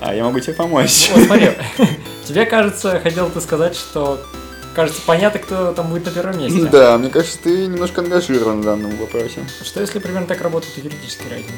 А 0.00 0.14
я 0.14 0.24
могу 0.24 0.38
тебе 0.40 0.52
помочь. 0.52 1.10
Вот 1.14 1.24
смотри, 1.24 1.50
тебе 2.26 2.44
кажется, 2.44 3.00
хотел 3.02 3.30
ты 3.30 3.40
сказать, 3.40 3.74
что 3.74 4.20
кажется 4.74 5.00
понятно, 5.06 5.40
кто 5.40 5.72
там 5.72 5.88
будет 5.88 6.04
на 6.04 6.10
первом 6.10 6.38
месте. 6.38 6.64
Да, 6.64 6.98
мне 6.98 7.08
кажется, 7.08 7.38
ты 7.42 7.66
немножко 7.66 8.02
ангажирован 8.02 8.60
в 8.60 8.64
данном 8.64 8.94
вопросе. 8.96 9.46
Что 9.62 9.80
если 9.80 9.98
примерно 9.98 10.26
так 10.26 10.42
работают 10.42 10.76
юридические 10.76 11.30
рейтинги? 11.30 11.54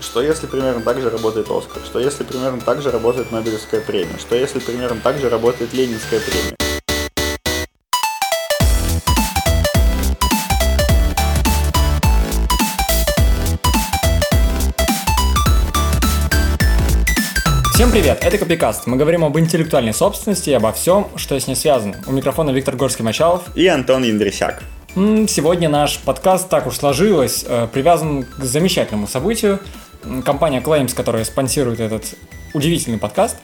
Что 0.00 0.20
если 0.22 0.46
примерно 0.46 0.82
так 0.82 1.00
же 1.00 1.10
работает 1.10 1.50
Оскар? 1.50 1.82
Что 1.84 1.98
если 1.98 2.24
примерно 2.24 2.60
так 2.60 2.82
же 2.82 2.90
работает 2.90 3.32
Нобелевская 3.32 3.80
премия? 3.80 4.18
Что 4.18 4.36
если 4.36 4.60
примерно 4.60 5.00
так 5.02 5.18
же 5.18 5.28
работает 5.28 5.72
Ленинская 5.72 6.20
премия? 6.20 6.65
Привет, 17.98 18.18
это 18.20 18.36
Копикаст. 18.36 18.86
Мы 18.86 18.98
говорим 18.98 19.24
об 19.24 19.38
интеллектуальной 19.38 19.94
собственности 19.94 20.50
и 20.50 20.52
обо 20.52 20.70
всем, 20.70 21.06
что 21.16 21.40
с 21.40 21.46
ней 21.46 21.54
связано. 21.54 21.96
У 22.06 22.12
микрофона 22.12 22.50
Виктор 22.50 22.74
Горский-Мачалов. 22.76 23.44
И 23.54 23.66
Антон 23.68 24.04
Индрисяк. 24.04 24.62
Сегодня 24.94 25.70
наш 25.70 25.96
подкаст 26.00 26.50
так 26.50 26.66
уж 26.66 26.76
сложилось, 26.76 27.46
э, 27.48 27.68
привязан 27.72 28.24
к 28.24 28.44
замечательному 28.44 29.06
событию. 29.06 29.60
Компания 30.26 30.60
Claims, 30.60 30.94
которая 30.94 31.24
спонсирует 31.24 31.80
этот 31.80 32.04
удивительный 32.52 32.98
подкаст, 32.98 33.38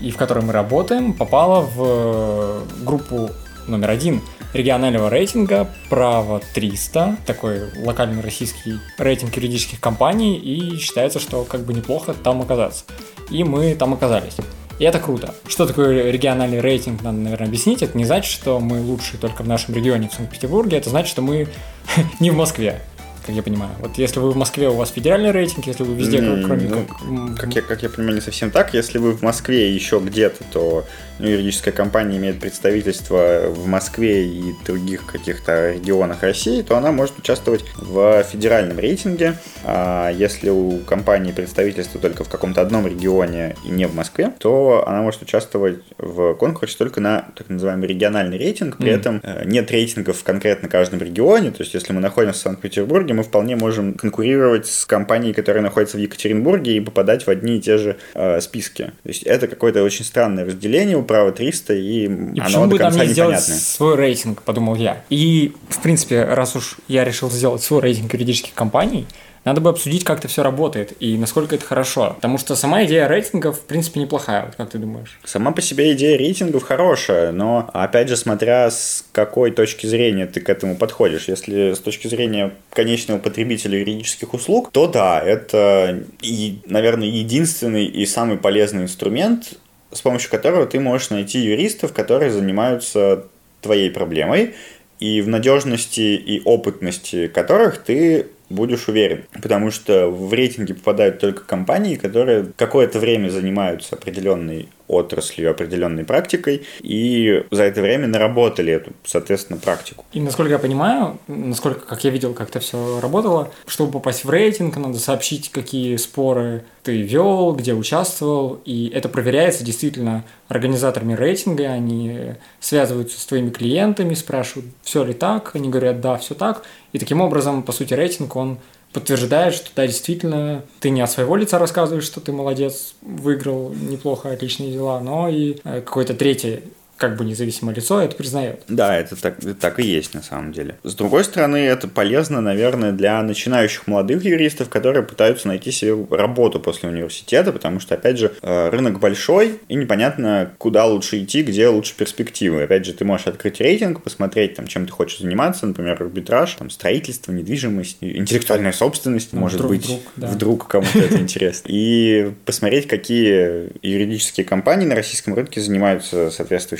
и 0.00 0.12
в 0.12 0.16
которой 0.16 0.44
мы 0.44 0.52
работаем, 0.52 1.12
попала 1.12 1.62
в 1.62 1.74
э, 1.76 2.60
группу 2.84 3.30
номер 3.66 3.90
один 3.90 4.22
регионального 4.52 5.10
рейтинга 5.10 5.68
«Право 5.90 6.40
300», 6.54 7.16
такой 7.26 7.72
локальный 7.76 8.22
российский 8.22 8.78
рейтинг 8.98 9.34
юридических 9.34 9.80
компаний, 9.80 10.36
и 10.36 10.78
считается, 10.78 11.18
что 11.18 11.42
как 11.42 11.62
бы 11.62 11.74
неплохо 11.74 12.14
там 12.14 12.40
оказаться. 12.40 12.84
И 13.30 13.44
мы 13.44 13.74
там 13.74 13.94
оказались. 13.94 14.36
И 14.78 14.84
это 14.84 14.98
круто. 14.98 15.34
Что 15.48 15.66
такое 15.66 16.10
региональный 16.10 16.60
рейтинг, 16.60 17.02
надо, 17.02 17.18
наверное, 17.18 17.48
объяснить. 17.48 17.82
Это 17.82 17.96
не 17.96 18.04
значит, 18.04 18.30
что 18.30 18.60
мы 18.60 18.80
лучшие 18.80 19.18
только 19.18 19.42
в 19.42 19.48
нашем 19.48 19.74
регионе, 19.74 20.08
в 20.08 20.14
Санкт-Петербурге. 20.14 20.76
Это 20.76 20.90
значит, 20.90 21.10
что 21.10 21.22
мы 21.22 21.48
не 22.20 22.30
в 22.30 22.36
Москве 22.36 22.82
как 23.26 23.34
я 23.34 23.42
понимаю. 23.42 23.72
Вот 23.80 23.98
если 23.98 24.20
вы 24.20 24.30
в 24.30 24.36
Москве, 24.36 24.68
у 24.68 24.74
вас 24.74 24.90
федеральный 24.90 25.30
рейтинг, 25.32 25.66
если 25.66 25.82
вы 25.82 25.94
везде, 25.94 26.18
Mm, 26.18 26.46
кроме 26.46 26.68
ну, 26.68 26.86
как... 26.86 27.40
Как 27.40 27.54
я, 27.54 27.62
как 27.62 27.82
я 27.82 27.88
понимаю, 27.90 28.16
не 28.16 28.20
совсем 28.20 28.50
так. 28.50 28.72
Если 28.74 28.98
вы 28.98 29.12
в 29.12 29.22
Москве 29.22 29.72
еще 29.72 30.00
где-то, 30.02 30.44
то 30.50 30.86
ну, 31.18 31.28
юридическая 31.28 31.72
компания 31.72 32.16
имеет 32.18 32.40
представительство 32.40 33.46
в 33.48 33.66
Москве 33.66 34.26
и 34.26 34.54
других 34.64 35.06
каких-то 35.06 35.72
регионах 35.72 36.22
России, 36.22 36.62
то 36.62 36.76
она 36.76 36.92
может 36.92 37.18
участвовать 37.18 37.64
в 37.76 38.22
федеральном 38.24 38.78
рейтинге. 38.78 39.34
А 39.64 40.10
если 40.10 40.50
у 40.50 40.78
компании 40.80 41.32
представительство 41.32 42.00
только 42.00 42.24
в 42.24 42.28
каком-то 42.28 42.60
одном 42.60 42.86
регионе 42.86 43.56
и 43.64 43.68
не 43.70 43.86
в 43.86 43.94
Москве, 43.94 44.32
то 44.38 44.84
она 44.86 45.02
может 45.02 45.22
участвовать 45.22 45.80
в 45.98 46.34
конкурсе 46.34 46.76
только 46.78 47.00
на 47.00 47.28
так 47.36 47.48
называемый 47.48 47.88
региональный 47.88 48.38
рейтинг. 48.38 48.76
При 48.78 48.90
Мгм. 48.90 49.00
этом 49.00 49.20
э, 49.22 49.44
нет 49.46 49.70
рейтингов 49.70 50.18
в 50.18 50.22
конкретно 50.22 50.68
каждом 50.68 51.00
регионе. 51.00 51.50
То 51.50 51.62
есть, 51.62 51.74
если 51.74 51.92
мы 51.92 52.00
находимся 52.00 52.38
в 52.38 52.42
Санкт-Петербурге, 52.42 53.14
мы 53.16 53.22
вполне 53.22 53.56
можем 53.56 53.94
конкурировать 53.94 54.66
с 54.66 54.84
компанией, 54.86 55.32
которая 55.32 55.62
находится 55.62 55.96
в 55.96 56.00
Екатеринбурге 56.00 56.76
и 56.76 56.80
попадать 56.80 57.26
в 57.26 57.30
одни 57.30 57.56
и 57.56 57.60
те 57.60 57.78
же 57.78 57.96
э, 58.14 58.40
списки. 58.40 58.92
То 59.02 59.08
есть, 59.08 59.22
это 59.22 59.48
какое-то 59.48 59.82
очень 59.82 60.04
странное 60.04 60.44
разделение 60.44 60.96
у 60.96 61.02
права 61.02 61.32
300, 61.32 61.74
и, 61.74 62.04
И 62.04 62.06
оно 62.06 62.44
почему 62.44 62.62
до 62.64 62.68
бы 62.68 62.78
там 62.78 62.90
конца 62.90 63.04
не 63.04 63.12
сделать 63.12 63.40
свой 63.40 63.96
рейтинг, 63.96 64.42
подумал 64.42 64.76
я. 64.76 65.02
И, 65.10 65.52
в 65.68 65.82
принципе, 65.82 66.24
раз 66.24 66.54
уж 66.56 66.76
я 66.88 67.04
решил 67.04 67.30
сделать 67.30 67.62
свой 67.62 67.80
рейтинг 67.80 68.12
юридических 68.12 68.54
компаний, 68.54 69.06
надо 69.46 69.60
бы 69.60 69.70
обсудить, 69.70 70.02
как 70.02 70.18
это 70.18 70.28
все 70.28 70.42
работает 70.42 70.92
и 70.98 71.16
насколько 71.16 71.54
это 71.54 71.64
хорошо. 71.64 72.14
Потому 72.16 72.36
что 72.36 72.56
сама 72.56 72.84
идея 72.84 73.06
рейтингов, 73.06 73.60
в 73.60 73.62
принципе, 73.62 74.00
неплохая. 74.00 74.46
Вот 74.46 74.56
как 74.56 74.70
ты 74.70 74.78
думаешь? 74.78 75.18
Сама 75.24 75.52
по 75.52 75.62
себе 75.62 75.92
идея 75.92 76.18
рейтингов 76.18 76.64
хорошая, 76.64 77.30
но, 77.30 77.70
опять 77.72 78.08
же, 78.08 78.16
смотря 78.16 78.70
с 78.70 79.06
какой 79.12 79.52
точки 79.52 79.86
зрения 79.86 80.26
ты 80.26 80.40
к 80.40 80.48
этому 80.48 80.76
подходишь. 80.76 81.28
Если 81.28 81.74
с 81.74 81.78
точки 81.78 82.08
зрения 82.08 82.54
конечного 82.72 83.20
потребителя 83.20 83.78
юридических 83.78 84.34
услуг, 84.34 84.70
то 84.72 84.88
да, 84.88 85.20
это, 85.20 86.02
и, 86.20 86.58
наверное, 86.66 87.06
единственный 87.06 87.86
и 87.86 88.04
самый 88.04 88.38
полезный 88.38 88.82
инструмент, 88.82 89.60
с 89.92 90.02
помощью 90.02 90.28
которого 90.28 90.66
ты 90.66 90.80
можешь 90.80 91.10
найти 91.10 91.38
юристов, 91.38 91.92
которые 91.92 92.32
занимаются 92.32 93.26
твоей 93.60 93.90
проблемой, 93.92 94.56
и 94.98 95.20
в 95.20 95.28
надежности 95.28 96.00
и 96.00 96.40
опытности 96.44 97.26
которых 97.28 97.78
ты 97.78 98.26
будешь 98.48 98.88
уверен. 98.88 99.24
Потому 99.32 99.70
что 99.70 100.08
в 100.08 100.32
рейтинге 100.32 100.74
попадают 100.74 101.18
только 101.18 101.44
компании, 101.44 101.96
которые 101.96 102.46
какое-то 102.56 102.98
время 102.98 103.28
занимаются 103.28 103.96
определенной 103.96 104.68
отраслью, 104.88 105.50
определенной 105.50 106.04
практикой, 106.04 106.66
и 106.80 107.44
за 107.50 107.64
это 107.64 107.82
время 107.82 108.06
наработали 108.06 108.72
эту, 108.72 108.92
соответственно, 109.04 109.58
практику. 109.58 110.04
И 110.12 110.20
насколько 110.20 110.52
я 110.52 110.58
понимаю, 110.58 111.18
насколько, 111.26 111.80
как 111.80 112.04
я 112.04 112.10
видел, 112.10 112.34
как 112.34 112.50
это 112.50 112.60
все 112.60 113.00
работало, 113.00 113.50
чтобы 113.66 113.92
попасть 113.92 114.24
в 114.24 114.30
рейтинг, 114.30 114.76
надо 114.76 114.98
сообщить, 114.98 115.50
какие 115.50 115.96
споры 115.96 116.64
ты 116.82 117.02
вел, 117.02 117.52
где 117.52 117.74
участвовал, 117.74 118.60
и 118.64 118.88
это 118.94 119.08
проверяется 119.08 119.64
действительно 119.64 120.24
организаторами 120.48 121.14
рейтинга, 121.14 121.64
они 121.64 122.34
связываются 122.60 123.20
с 123.20 123.26
твоими 123.26 123.50
клиентами, 123.50 124.14
спрашивают, 124.14 124.70
все 124.82 125.02
ли 125.02 125.12
так, 125.12 125.50
они 125.54 125.68
говорят, 125.68 126.00
да, 126.00 126.16
все 126.16 126.34
так, 126.34 126.62
и 126.92 126.98
таким 126.98 127.20
образом, 127.20 127.62
по 127.62 127.72
сути, 127.72 127.94
рейтинг, 127.94 128.36
он 128.36 128.58
подтверждает, 128.96 129.52
что 129.52 129.68
да, 129.76 129.86
действительно, 129.86 130.62
ты 130.80 130.88
не 130.88 131.02
от 131.02 131.10
своего 131.10 131.36
лица 131.36 131.58
рассказываешь, 131.58 132.04
что 132.04 132.18
ты 132.22 132.32
молодец, 132.32 132.94
выиграл 133.02 133.74
неплохо, 133.74 134.30
отличные 134.30 134.72
дела, 134.72 135.00
но 135.00 135.28
и 135.28 135.58
э, 135.64 135.82
какое-то 135.82 136.14
третье 136.14 136.62
как 136.96 137.16
бы 137.16 137.24
независимое 137.24 137.74
лицо 137.74 138.00
это 138.00 138.16
признает. 138.16 138.62
Да, 138.68 138.96
это 138.96 139.20
так, 139.20 139.38
это 139.38 139.54
так 139.54 139.78
и 139.80 139.86
есть 139.86 140.14
на 140.14 140.22
самом 140.22 140.52
деле. 140.52 140.76
С 140.82 140.94
другой 140.94 141.24
стороны, 141.24 141.56
это 141.56 141.88
полезно, 141.88 142.40
наверное, 142.40 142.92
для 142.92 143.22
начинающих 143.22 143.86
молодых 143.86 144.24
юристов, 144.24 144.68
которые 144.68 145.02
пытаются 145.02 145.48
найти 145.48 145.70
себе 145.70 145.96
работу 146.10 146.60
после 146.60 146.88
университета, 146.88 147.52
потому 147.52 147.80
что, 147.80 147.94
опять 147.94 148.18
же, 148.18 148.32
э, 148.42 148.68
рынок 148.70 148.98
большой, 148.98 149.60
и 149.68 149.74
непонятно, 149.74 150.52
куда 150.58 150.86
лучше 150.86 151.22
идти, 151.22 151.42
где 151.42 151.68
лучше 151.68 151.94
перспективы. 151.96 152.62
Опять 152.62 152.86
же, 152.86 152.92
ты 152.92 153.04
можешь 153.04 153.26
открыть 153.26 153.60
рейтинг, 153.60 154.02
посмотреть, 154.02 154.54
там, 154.54 154.66
чем 154.66 154.86
ты 154.86 154.92
хочешь 154.92 155.20
заниматься, 155.20 155.66
например, 155.66 156.02
арбитраж, 156.02 156.54
там, 156.54 156.70
строительство, 156.70 157.32
недвижимость, 157.32 157.98
интеллектуальная 158.00 158.72
собственность, 158.72 159.32
Ну, 159.32 159.40
может 159.40 159.58
вдруг, 159.58 159.70
быть, 159.72 159.84
вдруг, 159.84 160.02
да. 160.16 160.26
вдруг 160.28 160.66
кому-то 160.68 160.98
это 160.98 161.18
интересно. 161.18 161.68
И 161.68 162.32
посмотреть, 162.44 162.86
какие 162.86 163.70
юридические 163.86 164.44
компании 164.46 164.86
на 164.86 164.94
российском 164.94 165.34
рынке 165.34 165.60
занимаются 165.60 166.30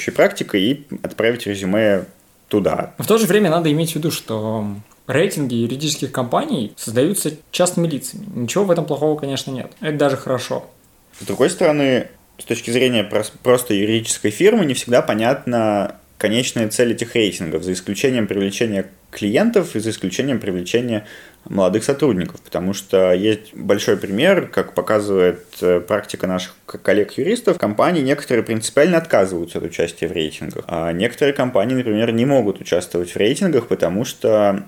соответствующей 0.06 0.10
практикой 0.12 0.62
и 0.62 0.86
отправить 1.02 1.46
резюме 1.46 2.04
туда. 2.48 2.94
Но 2.98 3.04
в 3.04 3.06
то 3.06 3.18
же 3.18 3.26
время 3.26 3.50
надо 3.50 3.70
иметь 3.72 3.92
в 3.92 3.96
виду, 3.96 4.10
что 4.10 4.66
рейтинги 5.06 5.54
юридических 5.54 6.12
компаний 6.12 6.72
создаются 6.76 7.32
частными 7.50 7.88
лицами. 7.88 8.26
Ничего 8.34 8.64
в 8.64 8.70
этом 8.70 8.84
плохого, 8.86 9.18
конечно, 9.18 9.50
нет. 9.50 9.72
Это 9.80 9.96
даже 9.96 10.16
хорошо. 10.16 10.64
С 11.20 11.24
другой 11.24 11.50
стороны, 11.50 12.08
с 12.38 12.44
точки 12.44 12.70
зрения 12.70 13.02
прос- 13.02 13.32
просто 13.42 13.74
юридической 13.74 14.30
фирмы, 14.30 14.66
не 14.66 14.74
всегда 14.74 15.02
понятна 15.02 15.96
конечная 16.18 16.68
цель 16.68 16.92
этих 16.92 17.14
рейтингов, 17.14 17.62
за 17.62 17.72
исключением 17.72 18.26
привлечения 18.26 18.86
клиентов 19.16 19.70
за 19.74 19.90
исключением 19.90 20.38
привлечения 20.38 21.06
молодых 21.48 21.84
сотрудников, 21.84 22.40
потому 22.42 22.74
что 22.74 23.12
есть 23.12 23.54
большой 23.54 23.96
пример, 23.96 24.48
как 24.48 24.74
показывает 24.74 25.44
э, 25.62 25.80
практика 25.80 26.26
наших 26.26 26.54
коллег-юристов, 26.66 27.58
компании 27.58 28.02
некоторые 28.02 28.44
принципиально 28.44 28.98
отказываются 28.98 29.58
от 29.58 29.64
участия 29.64 30.06
в 30.06 30.12
рейтингах, 30.12 30.64
а 30.68 30.92
некоторые 30.92 31.34
компании, 31.34 31.76
например, 31.76 32.12
не 32.12 32.26
могут 32.26 32.60
участвовать 32.60 33.10
в 33.10 33.16
рейтингах, 33.16 33.68
потому 33.68 34.04
что 34.04 34.64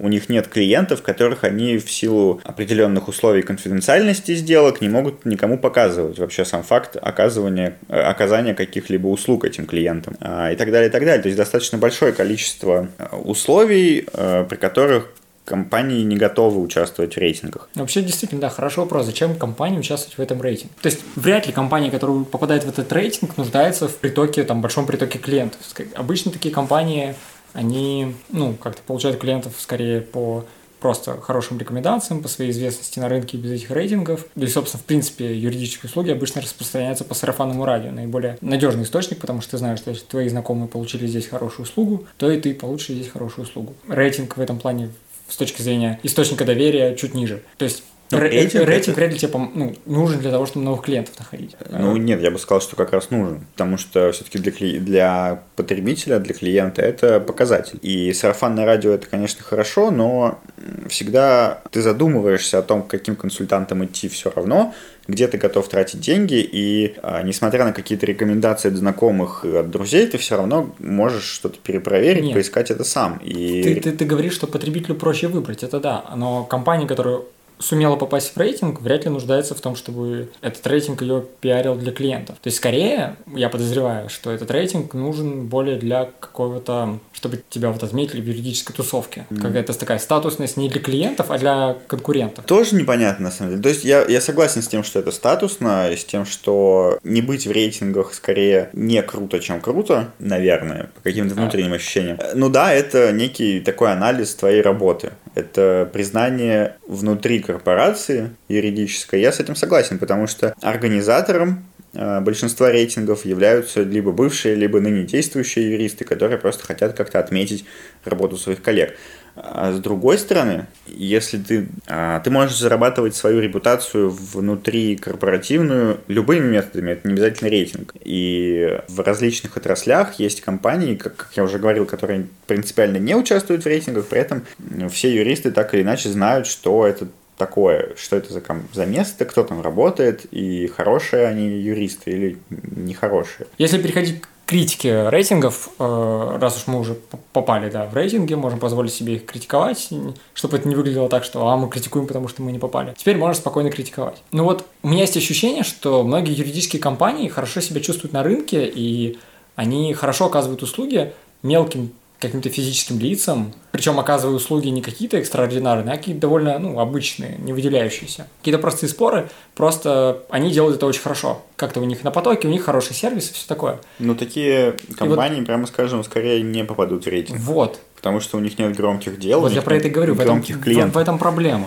у 0.00 0.08
них 0.08 0.28
нет 0.28 0.48
клиентов, 0.48 1.02
которых 1.02 1.44
они 1.44 1.78
в 1.78 1.90
силу 1.90 2.40
определенных 2.44 3.08
условий 3.08 3.42
конфиденциальности 3.42 4.34
сделок 4.34 4.80
не 4.80 4.88
могут 4.88 5.24
никому 5.24 5.58
показывать. 5.58 6.18
Вообще 6.18 6.44
сам 6.44 6.62
факт 6.62 6.96
оказывания, 7.00 7.76
э, 7.88 8.00
оказания 8.00 8.54
каких-либо 8.54 9.06
услуг 9.08 9.44
этим 9.44 9.66
клиентам 9.66 10.16
а, 10.20 10.52
и 10.52 10.56
так 10.56 10.70
далее, 10.70 10.88
и 10.88 10.92
так 10.92 11.04
далее. 11.04 11.22
То 11.22 11.28
есть 11.28 11.36
достаточно 11.36 11.78
большое 11.78 12.12
количество 12.12 12.88
э, 12.98 13.16
условий, 13.16 14.06
э, 14.12 14.46
при 14.48 14.56
которых 14.56 15.08
компании 15.50 16.02
не 16.04 16.16
готовы 16.16 16.60
участвовать 16.60 17.14
в 17.14 17.18
рейтингах. 17.18 17.68
Вообще, 17.74 18.02
действительно, 18.02 18.40
да, 18.40 18.50
хороший 18.50 18.78
вопрос. 18.78 19.06
Зачем 19.06 19.34
компании 19.34 19.80
участвовать 19.80 20.16
в 20.16 20.20
этом 20.20 20.40
рейтинге? 20.40 20.72
То 20.80 20.86
есть, 20.86 21.00
вряд 21.16 21.48
ли 21.48 21.52
компания, 21.52 21.90
которая 21.90 22.22
попадает 22.22 22.62
в 22.62 22.68
этот 22.68 22.92
рейтинг, 22.92 23.36
нуждается 23.36 23.88
в 23.88 23.96
притоке, 23.96 24.44
там, 24.44 24.60
большом 24.60 24.86
притоке 24.86 25.18
клиентов. 25.18 25.60
Обычно 25.94 26.30
такие 26.30 26.54
компании, 26.54 27.16
они, 27.52 28.14
ну, 28.30 28.54
как-то 28.54 28.82
получают 28.82 29.18
клиентов 29.18 29.54
скорее 29.58 30.00
по 30.00 30.44
просто 30.80 31.20
хорошим 31.20 31.58
рекомендациям, 31.58 32.22
по 32.22 32.28
своей 32.28 32.50
известности 32.50 32.98
на 32.98 33.08
рынке 33.08 33.36
без 33.36 33.52
этих 33.52 33.70
рейтингов. 33.70 34.26
Да 34.34 34.46
и, 34.46 34.48
собственно, 34.48 34.82
в 34.82 34.86
принципе, 34.86 35.36
юридические 35.36 35.88
услуги 35.88 36.10
обычно 36.10 36.40
распространяются 36.40 37.04
по 37.04 37.14
сарафанному 37.14 37.64
радио. 37.64 37.90
Наиболее 37.92 38.38
надежный 38.40 38.84
источник, 38.84 39.18
потому 39.18 39.42
что 39.42 39.52
ты 39.52 39.58
знаешь, 39.58 39.78
что 39.78 39.90
если 39.90 40.04
твои 40.04 40.28
знакомые 40.28 40.68
получили 40.68 41.06
здесь 41.06 41.28
хорошую 41.28 41.66
услугу, 41.66 42.06
то 42.16 42.30
и 42.30 42.40
ты 42.40 42.54
получишь 42.54 42.96
здесь 42.96 43.08
хорошую 43.08 43.44
услугу. 43.46 43.74
Рейтинг 43.88 44.36
в 44.36 44.40
этом 44.40 44.58
плане 44.58 44.90
с 45.28 45.36
точки 45.36 45.62
зрения 45.62 46.00
источника 46.02 46.44
доверия 46.44 46.96
чуть 46.96 47.14
ниже. 47.14 47.42
То 47.56 47.64
есть 47.64 47.84
Ну, 48.10 48.18
рейтинг, 48.18 48.66
рейтинг 48.66 48.88
это... 48.88 48.96
вряд 48.96 49.12
ли 49.12 49.18
тебе 49.18 49.28
пом... 49.28 49.52
ну, 49.54 49.74
нужен 49.86 50.20
для 50.20 50.30
того, 50.30 50.46
чтобы 50.46 50.64
новых 50.64 50.82
клиентов 50.82 51.18
находить. 51.18 51.56
Ну, 51.68 51.96
нет, 51.96 52.20
я 52.20 52.30
бы 52.30 52.38
сказал, 52.38 52.60
что 52.60 52.76
как 52.76 52.92
раз 52.92 53.10
нужен. 53.10 53.46
Потому 53.52 53.76
что 53.76 54.10
все-таки 54.12 54.38
для, 54.38 54.52
кли... 54.52 54.78
для 54.78 55.42
потребителя, 55.56 56.18
для 56.18 56.34
клиента 56.34 56.82
это 56.82 57.20
показатель. 57.20 57.78
И 57.82 58.12
сарафанное 58.12 58.66
радио 58.66 58.92
это, 58.92 59.06
конечно, 59.06 59.44
хорошо, 59.44 59.90
но 59.90 60.40
всегда 60.88 61.62
ты 61.70 61.82
задумываешься 61.82 62.58
о 62.58 62.62
том, 62.62 62.82
каким 62.82 63.16
консультантам 63.16 63.84
идти 63.84 64.08
все 64.08 64.32
равно, 64.34 64.74
где 65.06 65.28
ты 65.28 65.38
готов 65.38 65.68
тратить 65.68 66.00
деньги, 66.00 66.40
и 66.40 66.94
а, 67.02 67.22
несмотря 67.22 67.64
на 67.64 67.72
какие-то 67.72 68.06
рекомендации 68.06 68.68
от 68.68 68.74
знакомых 68.74 69.44
и 69.44 69.56
от 69.56 69.70
друзей, 69.70 70.06
ты 70.06 70.18
все 70.18 70.36
равно 70.36 70.74
можешь 70.78 71.24
что-то 71.24 71.58
перепроверить, 71.58 72.24
Нет. 72.24 72.34
поискать 72.34 72.70
это 72.70 72.84
сам. 72.84 73.18
И... 73.24 73.62
Ты, 73.62 73.80
ты, 73.80 73.92
ты 73.92 74.04
говоришь, 74.04 74.34
что 74.34 74.46
потребителю 74.46 74.94
проще 74.94 75.28
выбрать, 75.28 75.62
это 75.62 75.80
да, 75.80 76.04
но 76.16 76.44
компания, 76.44 76.86
которая 76.86 77.20
сумела 77.60 77.96
попасть 77.96 78.34
в 78.34 78.38
рейтинг, 78.38 78.80
вряд 78.80 79.04
ли 79.04 79.10
нуждается 79.10 79.54
в 79.54 79.60
том, 79.60 79.76
чтобы 79.76 80.28
этот 80.40 80.66
рейтинг 80.66 81.02
ее 81.02 81.24
пиарил 81.40 81.74
для 81.76 81.92
клиентов. 81.92 82.36
То 82.36 82.48
есть, 82.48 82.56
скорее, 82.56 83.16
я 83.34 83.48
подозреваю, 83.48 84.08
что 84.08 84.30
этот 84.30 84.50
рейтинг 84.50 84.94
нужен 84.94 85.46
более 85.46 85.76
для 85.76 86.10
какого-то, 86.18 86.98
чтобы 87.12 87.42
тебя 87.48 87.70
вот 87.70 87.82
отметили 87.82 88.20
в 88.20 88.26
юридической 88.26 88.72
тусовке. 88.72 89.26
Mm. 89.30 89.40
Какая-то 89.40 89.78
такая 89.78 89.98
статусность 89.98 90.56
не 90.56 90.68
для 90.68 90.80
клиентов, 90.80 91.30
а 91.30 91.38
для 91.38 91.76
конкурентов. 91.86 92.44
Тоже 92.46 92.74
непонятно, 92.74 93.26
на 93.26 93.30
самом 93.30 93.50
деле. 93.52 93.62
То 93.62 93.68
есть, 93.68 93.84
я, 93.84 94.04
я 94.06 94.20
согласен 94.20 94.62
с 94.62 94.68
тем, 94.68 94.82
что 94.82 94.98
это 94.98 95.10
статусно, 95.10 95.90
и 95.90 95.96
с 95.96 96.04
тем, 96.04 96.24
что 96.24 96.98
не 97.04 97.20
быть 97.20 97.46
в 97.46 97.52
рейтингах 97.52 98.14
скорее 98.14 98.70
не 98.72 99.02
круто, 99.02 99.38
чем 99.38 99.60
круто, 99.60 100.12
наверное, 100.18 100.90
по 100.94 101.02
каким-то 101.02 101.34
внутренним 101.34 101.72
а. 101.72 101.76
ощущениям. 101.76 102.18
Ну 102.34 102.48
да, 102.48 102.72
это 102.72 103.12
некий 103.12 103.60
такой 103.60 103.92
анализ 103.92 104.34
твоей 104.34 104.62
работы. 104.62 105.12
Это 105.34 105.88
признание 105.92 106.76
внутри 106.86 107.40
корпорации 107.40 108.30
юридической, 108.48 109.20
я 109.20 109.32
с 109.32 109.40
этим 109.40 109.54
согласен, 109.54 109.98
потому 109.98 110.26
что 110.26 110.54
организатором 110.60 111.64
э, 111.94 112.20
большинства 112.20 112.70
рейтингов 112.70 113.24
являются 113.24 113.82
либо 113.82 114.10
бывшие, 114.10 114.56
либо 114.56 114.80
ныне 114.80 115.04
действующие 115.04 115.70
юристы, 115.70 116.04
которые 116.04 116.38
просто 116.38 116.66
хотят 116.66 116.94
как-то 116.94 117.20
отметить 117.20 117.64
работу 118.04 118.36
своих 118.36 118.62
коллег. 118.62 118.96
А 119.36 119.72
с 119.72 119.78
другой 119.78 120.18
стороны, 120.18 120.66
если 120.86 121.38
ты, 121.38 121.68
а, 121.86 122.20
ты 122.20 122.30
можешь 122.30 122.58
зарабатывать 122.58 123.14
свою 123.14 123.40
репутацию 123.40 124.10
внутри 124.10 124.96
корпоративную 124.96 126.00
любыми 126.08 126.46
методами, 126.48 126.92
это 126.92 127.08
не 127.08 127.14
обязательно 127.14 127.48
рейтинг. 127.48 127.94
И 128.04 128.78
в 128.88 129.00
различных 129.00 129.56
отраслях 129.56 130.14
есть 130.18 130.40
компании, 130.40 130.94
как, 130.94 131.16
как 131.16 131.28
я 131.36 131.44
уже 131.44 131.58
говорил, 131.58 131.86
которые 131.86 132.26
принципиально 132.46 132.98
не 132.98 133.14
участвуют 133.14 133.64
в 133.64 133.66
рейтингах, 133.66 134.06
при 134.06 134.20
этом 134.20 134.44
все 134.90 135.14
юристы 135.14 135.50
так 135.50 135.74
или 135.74 135.82
иначе 135.82 136.08
знают, 136.08 136.46
что 136.46 136.86
это 136.86 137.08
такое, 137.40 137.94
что 137.96 138.16
это 138.16 138.32
за, 138.32 138.42
за 138.72 138.86
место, 138.86 139.24
кто 139.24 139.42
там 139.42 139.62
работает, 139.62 140.26
и 140.30 140.66
хорошие 140.66 141.26
они 141.26 141.48
юристы 141.48 142.10
или 142.10 142.38
нехорошие. 142.50 143.46
Если 143.56 143.80
переходить 143.80 144.22
критике 144.50 145.08
рейтингов, 145.10 145.70
э, 145.78 146.38
раз 146.40 146.56
уж 146.56 146.66
мы 146.66 146.80
уже 146.80 146.96
попали 147.32 147.70
да, 147.70 147.86
в 147.86 147.94
рейтинги, 147.94 148.34
можем 148.34 148.58
позволить 148.58 148.92
себе 148.92 149.14
их 149.14 149.24
критиковать, 149.24 149.90
чтобы 150.34 150.56
это 150.56 150.68
не 150.68 150.74
выглядело 150.74 151.08
так, 151.08 151.22
что 151.22 151.46
а, 151.46 151.56
мы 151.56 151.68
критикуем, 151.68 152.08
потому 152.08 152.26
что 152.26 152.42
мы 152.42 152.50
не 152.50 152.58
попали. 152.58 152.92
Теперь 152.98 153.16
можно 153.16 153.34
спокойно 153.34 153.70
критиковать. 153.70 154.20
Ну 154.32 154.42
вот, 154.42 154.64
у 154.82 154.88
меня 154.88 155.02
есть 155.02 155.16
ощущение, 155.16 155.62
что 155.62 156.02
многие 156.02 156.36
юридические 156.36 156.82
компании 156.82 157.28
хорошо 157.28 157.60
себя 157.60 157.80
чувствуют 157.80 158.12
на 158.12 158.24
рынке, 158.24 158.66
и 158.66 159.20
они 159.54 159.94
хорошо 159.94 160.26
оказывают 160.26 160.64
услуги 160.64 161.12
мелким 161.44 161.92
каким-то 162.20 162.50
физическим 162.50 162.98
лицам, 163.00 163.52
причем 163.72 163.98
оказывая 163.98 164.36
услуги 164.36 164.68
не 164.68 164.82
какие-то 164.82 165.16
экстраординарные, 165.16 165.94
а 165.94 165.96
какие-то 165.96 166.20
довольно 166.20 166.58
ну, 166.58 166.78
обычные, 166.78 167.36
не 167.38 167.52
выделяющиеся. 167.52 168.28
Какие-то 168.40 168.60
простые 168.60 168.90
споры, 168.90 169.30
просто 169.54 170.22
они 170.28 170.52
делают 170.52 170.76
это 170.76 170.86
очень 170.86 171.00
хорошо. 171.00 171.42
Как-то 171.56 171.80
у 171.80 171.84
них 171.84 172.04
на 172.04 172.10
потоке, 172.10 172.46
у 172.46 172.50
них 172.50 172.62
хороший 172.62 172.94
сервис 172.94 173.30
и 173.30 173.34
все 173.34 173.48
такое. 173.48 173.80
Ну, 173.98 174.14
такие 174.14 174.76
компании, 174.96 175.38
вот, 175.38 175.46
прямо 175.46 175.66
скажем, 175.66 176.04
скорее 176.04 176.42
не 176.42 176.62
попадут 176.64 177.04
в 177.04 177.08
рейтинг. 177.08 177.40
Вот. 177.40 177.80
Потому 177.96 178.20
что 178.20 178.36
у 178.36 178.40
них 178.40 178.58
нет 178.58 178.76
громких 178.76 179.18
дел. 179.18 179.40
Вот 179.40 179.52
я 179.52 179.62
про 179.62 179.76
это 179.76 179.88
и 179.88 179.90
говорю. 179.90 180.14
Громких 180.14 180.56
в 180.56 180.60
этом, 180.60 180.62
клиентов. 180.62 180.94
В 180.94 180.98
этом 180.98 181.18
проблема. 181.18 181.66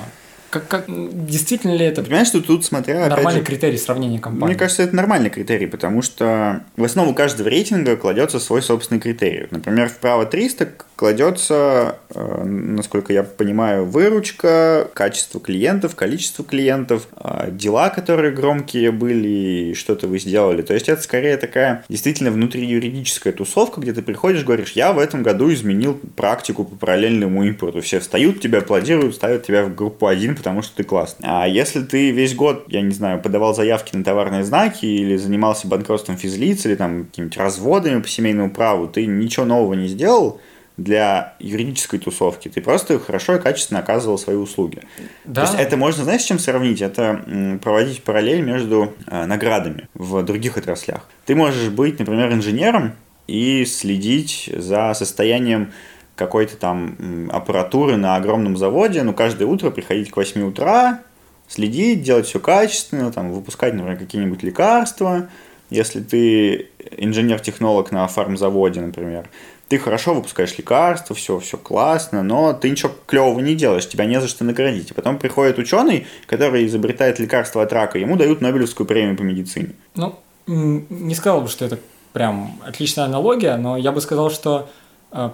Как, 0.53 0.67
как, 0.67 0.85
действительно 0.87 1.73
ли 1.73 1.83
это 1.83 2.03
Понимаешь, 2.03 2.27
что 2.27 2.39
тут, 2.39 2.63
смотря... 2.63 3.09
Нормальный 3.09 3.39
же, 3.39 3.45
критерий 3.45 3.77
сравнения 3.77 4.19
компаний? 4.19 4.51
Мне 4.51 4.55
кажется, 4.55 4.83
это 4.83 4.95
нормальный 4.95 5.31
критерий, 5.31 5.65
потому 5.65 6.03
что 6.03 6.61
в 6.77 6.83
основу 6.83 7.15
каждого 7.15 7.49
рейтинга 7.49 7.97
кладется 7.97 8.39
свой 8.39 8.61
собственный 8.61 9.01
критерий. 9.01 9.47
Например, 9.49 9.89
в 9.89 9.97
право 9.97 10.27
300 10.27 10.69
кладется, 10.95 11.97
э, 12.13 12.43
насколько 12.43 13.13
я 13.13 13.23
понимаю, 13.23 13.85
выручка, 13.85 14.87
качество 14.93 15.41
клиентов, 15.41 15.95
количество 15.95 16.45
клиентов, 16.45 17.07
э, 17.17 17.49
дела, 17.51 17.89
которые 17.89 18.31
громкие 18.31 18.91
были, 18.91 19.73
что-то 19.73 20.07
вы 20.07 20.19
сделали. 20.19 20.61
То 20.61 20.75
есть 20.75 20.87
это 20.87 21.01
скорее 21.01 21.37
такая 21.37 21.83
действительно 21.89 22.29
внутриюридическая 22.29 23.33
тусовка, 23.33 23.81
где 23.81 23.91
ты 23.91 24.03
приходишь, 24.03 24.43
говоришь, 24.43 24.73
я 24.73 24.93
в 24.93 24.99
этом 24.99 25.23
году 25.23 25.51
изменил 25.51 25.99
практику 26.15 26.63
по 26.63 26.75
параллельному 26.75 27.43
импорту. 27.43 27.81
Все 27.81 27.99
встают, 27.99 28.39
тебя 28.39 28.59
аплодируют, 28.59 29.15
ставят 29.15 29.47
тебя 29.47 29.65
в 29.65 29.73
группу 29.73 30.05
1, 30.05 30.35
потому 30.43 30.61
что 30.61 30.75
ты 30.75 30.83
классный. 30.83 31.25
А 31.29 31.47
если 31.47 31.81
ты 31.81 32.11
весь 32.11 32.35
год, 32.35 32.65
я 32.67 32.81
не 32.81 32.91
знаю, 32.91 33.21
подавал 33.21 33.55
заявки 33.55 33.95
на 33.95 34.03
товарные 34.03 34.43
знаки 34.43 34.85
или 34.85 35.15
занимался 35.15 35.69
банкротством 35.69 36.17
физлиц 36.17 36.65
или 36.65 36.75
там 36.75 37.05
какими-то 37.05 37.39
разводами 37.39 38.01
по 38.01 38.07
семейному 38.09 38.51
праву, 38.51 38.87
ты 38.87 39.05
ничего 39.05 39.45
нового 39.45 39.73
не 39.73 39.87
сделал, 39.87 40.41
для 40.75 41.35
юридической 41.39 41.99
тусовки. 41.99 42.49
Ты 42.49 42.59
просто 42.59 42.99
хорошо 42.99 43.35
и 43.35 43.39
качественно 43.39 43.79
оказывал 43.79 44.17
свои 44.17 44.35
услуги. 44.35 44.81
Да. 45.23 45.45
То 45.45 45.51
есть 45.51 45.61
это 45.61 45.77
можно, 45.77 46.03
знаешь, 46.03 46.21
с 46.21 46.25
чем 46.25 46.39
сравнить? 46.39 46.81
Это 46.81 47.59
проводить 47.61 48.03
параллель 48.03 48.41
между 48.41 48.91
э, 49.05 49.25
наградами 49.25 49.87
в 49.93 50.23
других 50.23 50.57
отраслях. 50.57 51.07
Ты 51.25 51.35
можешь 51.35 51.69
быть, 51.69 51.99
например, 51.99 52.33
инженером 52.33 52.93
и 53.27 53.65
следить 53.65 54.49
за 54.51 54.93
состоянием 54.95 55.71
какой-то 56.15 56.57
там 56.57 57.29
аппаратуры 57.31 57.97
на 57.97 58.15
огромном 58.15 58.57
заводе, 58.57 59.03
ну, 59.03 59.13
каждое 59.13 59.45
утро 59.45 59.71
приходить 59.71 60.11
к 60.11 60.17
8 60.17 60.41
утра, 60.43 61.01
следить, 61.47 62.03
делать 62.03 62.27
все 62.27 62.39
качественно, 62.39 63.11
там, 63.11 63.31
выпускать, 63.31 63.73
например, 63.73 63.97
какие-нибудь 63.97 64.43
лекарства. 64.43 65.27
Если 65.69 66.01
ты 66.01 66.69
инженер-технолог 66.97 67.91
на 67.91 68.07
фармзаводе, 68.07 68.81
например, 68.81 69.27
ты 69.69 69.79
хорошо 69.79 70.13
выпускаешь 70.13 70.55
лекарства, 70.57 71.15
все, 71.15 71.39
все 71.39 71.57
классно, 71.57 72.21
но 72.21 72.53
ты 72.53 72.69
ничего 72.69 72.91
клевого 73.07 73.39
не 73.39 73.55
делаешь, 73.55 73.89
тебя 73.89 74.05
не 74.05 74.21
за 74.21 74.27
что 74.27 74.43
наградить. 74.43 74.91
И 74.91 74.93
потом 74.93 75.17
приходит 75.17 75.57
ученый, 75.57 76.05
который 76.27 76.67
изобретает 76.67 77.17
лекарство 77.17 77.63
от 77.63 77.73
рака, 77.73 77.97
ему 77.97 78.15
дают 78.15 78.41
Нобелевскую 78.41 78.85
премию 78.85 79.17
по 79.17 79.23
медицине. 79.23 79.69
Ну, 79.95 80.19
не 80.45 81.15
сказал 81.15 81.41
бы, 81.41 81.47
что 81.47 81.65
это 81.65 81.79
прям 82.11 82.59
отличная 82.63 83.05
аналогия, 83.05 83.57
но 83.57 83.75
я 83.75 83.91
бы 83.91 83.99
сказал, 84.01 84.29
что 84.29 84.69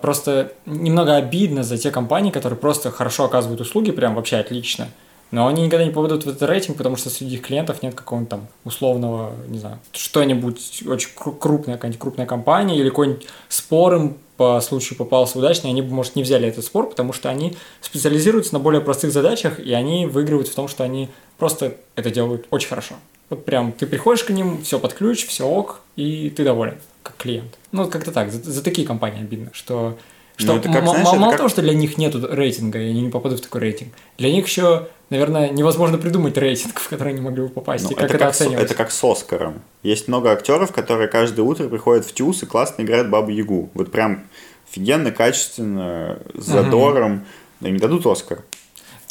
просто 0.01 0.51
немного 0.65 1.15
обидно 1.15 1.63
за 1.63 1.77
те 1.77 1.91
компании, 1.91 2.31
которые 2.31 2.57
просто 2.57 2.91
хорошо 2.91 3.25
оказывают 3.25 3.61
услуги, 3.61 3.91
прям 3.91 4.15
вообще 4.15 4.37
отлично. 4.37 4.89
Но 5.31 5.47
они 5.47 5.63
никогда 5.63 5.85
не 5.85 5.91
попадут 5.91 6.25
в 6.25 6.29
этот 6.29 6.41
рейтинг, 6.49 6.77
потому 6.77 6.95
что 6.95 7.09
среди 7.09 7.35
их 7.35 7.43
клиентов 7.43 7.83
нет 7.83 7.93
какого-нибудь 7.93 8.29
там 8.29 8.47
условного, 8.65 9.33
не 9.47 9.59
знаю, 9.59 9.79
что-нибудь 9.91 10.83
очень 10.87 11.09
крупная, 11.15 11.75
какая-нибудь 11.75 12.01
крупная 12.01 12.25
компания 12.25 12.77
или 12.77 12.89
какой-нибудь 12.89 13.27
спор 13.47 13.93
им 13.93 14.17
по 14.37 14.59
случаю 14.61 14.97
попался 14.97 15.37
удачный, 15.37 15.69
они 15.69 15.81
бы, 15.81 15.93
может, 15.93 16.15
не 16.15 16.23
взяли 16.23 16.47
этот 16.47 16.65
спор, 16.65 16.89
потому 16.89 17.13
что 17.13 17.29
они 17.29 17.57
специализируются 17.81 18.53
на 18.53 18.59
более 18.59 18.81
простых 18.81 19.11
задачах, 19.11 19.59
и 19.59 19.73
они 19.73 20.05
выигрывают 20.05 20.47
в 20.47 20.55
том, 20.55 20.67
что 20.67 20.83
они 20.83 21.09
просто 21.37 21.75
это 21.95 22.09
делают 22.09 22.47
очень 22.49 22.69
хорошо. 22.69 22.95
Вот 23.29 23.45
прям 23.45 23.71
ты 23.71 23.85
приходишь 23.85 24.23
к 24.23 24.31
ним, 24.31 24.63
все 24.63 24.79
под 24.79 24.93
ключ, 24.93 25.27
все 25.27 25.45
ок, 25.45 25.81
и 25.95 26.29
ты 26.29 26.43
доволен 26.43 26.77
как 27.09 27.17
клиент. 27.17 27.57
Ну, 27.71 27.87
как-то 27.89 28.11
так, 28.11 28.31
за, 28.31 28.41
за 28.41 28.63
такие 28.63 28.87
компании 28.87 29.21
обидно, 29.21 29.49
что, 29.53 29.97
что 30.37 30.55
ну, 30.55 30.61
как, 30.61 30.83
знаешь, 30.83 31.05
мало 31.05 31.31
как... 31.31 31.37
того, 31.37 31.49
что 31.49 31.61
для 31.61 31.73
них 31.73 31.97
нет 31.97 32.15
рейтинга, 32.15 32.79
и 32.79 32.89
они 32.89 33.01
не 33.01 33.09
попадут 33.09 33.39
в 33.39 33.43
такой 33.43 33.61
рейтинг, 33.61 33.93
для 34.17 34.31
них 34.31 34.45
еще, 34.47 34.87
наверное, 35.09 35.49
невозможно 35.49 35.97
придумать 35.97 36.37
рейтинг, 36.37 36.79
в 36.79 36.89
который 36.89 37.13
они 37.13 37.21
могли 37.21 37.43
бы 37.43 37.49
попасть, 37.49 37.85
ну, 37.85 37.91
и 37.91 37.93
как 37.95 38.05
это, 38.05 38.13
это 38.15 38.23
как 38.23 38.29
оценивать. 38.29 38.65
это 38.65 38.75
как 38.75 38.91
с 38.91 39.03
Оскаром. 39.03 39.61
Есть 39.83 40.07
много 40.07 40.31
актеров, 40.31 40.71
которые 40.71 41.07
каждое 41.07 41.41
утро 41.41 41.67
приходят 41.67 42.05
в 42.05 42.13
ТЮЗ 42.13 42.43
и 42.43 42.45
классно 42.45 42.83
играют 42.83 43.09
Бабу 43.09 43.31
Ягу. 43.31 43.69
Вот 43.73 43.91
прям 43.91 44.25
офигенно, 44.69 45.11
качественно, 45.11 46.19
с 46.35 46.45
задором, 46.45 47.13
угу. 47.13 47.21
но 47.61 47.67
им 47.69 47.77
дадут 47.77 48.05
Оскар. 48.05 48.43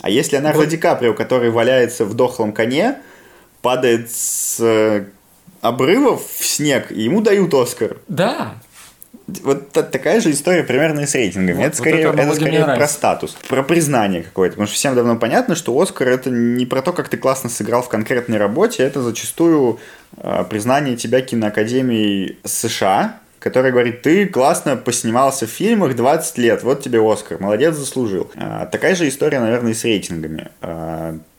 А 0.01 0.11
если 0.11 0.37
Леонардо 0.37 0.61
вот. 0.61 0.69
Ди 0.69 0.77
Каприо, 0.77 1.13
который 1.15 1.51
валяется 1.51 2.05
в 2.05 2.15
дохлом 2.15 2.53
коне, 2.53 2.99
падает 3.63 4.11
с 4.11 5.07
обрывов 5.61 6.23
в 6.27 6.45
снег, 6.45 6.91
и 6.91 7.03
ему 7.03 7.21
дают 7.21 7.53
Оскар. 7.55 7.99
Да. 8.09 8.55
Вот 9.43 9.73
такая 9.73 10.21
же 10.23 10.31
история 10.31 10.63
примерно 10.63 11.01
и 11.01 11.07
с 11.07 11.15
рейтингами. 11.15 11.59
Вот, 11.59 11.67
это 11.67 11.77
скорее, 11.77 12.11
вот 12.11 12.19
это 12.19 12.35
скорее 12.35 12.65
про 12.65 12.89
статус, 12.89 13.37
про 13.49 13.63
признание 13.63 14.23
какое-то. 14.23 14.55
Потому 14.55 14.67
что 14.69 14.77
всем 14.77 14.95
давно 14.95 15.17
понятно, 15.17 15.55
что 15.55 15.79
Оскар 15.79 16.09
это 16.09 16.31
не 16.31 16.65
про 16.65 16.81
то, 16.81 16.95
как 16.95 17.11
ты 17.11 17.19
классно 17.19 17.51
сыграл 17.51 17.83
в 17.83 17.89
конкретной 17.89 18.39
работе, 18.39 18.83
это 18.83 19.03
зачастую 19.03 19.81
э, 20.17 20.45
признание 20.49 20.97
тебя 20.97 21.21
киноакадемией 21.21 22.39
США, 22.45 23.21
который 23.39 23.71
говорит, 23.71 24.01
ты 24.01 24.27
классно 24.27 24.77
поснимался 24.77 25.47
в 25.47 25.51
фильмах 25.51 25.95
20 25.95 26.39
лет, 26.39 26.63
вот 26.63 26.83
тебе 26.83 27.01
Оскар, 27.01 27.39
молодец, 27.39 27.77
заслужил. 27.77 28.31
А, 28.35 28.67
такая 28.67 28.95
же 28.95 29.07
история, 29.09 29.41
наверное, 29.41 29.73
и 29.73 29.75
с 29.75 29.85
рейтингами. 29.85 30.49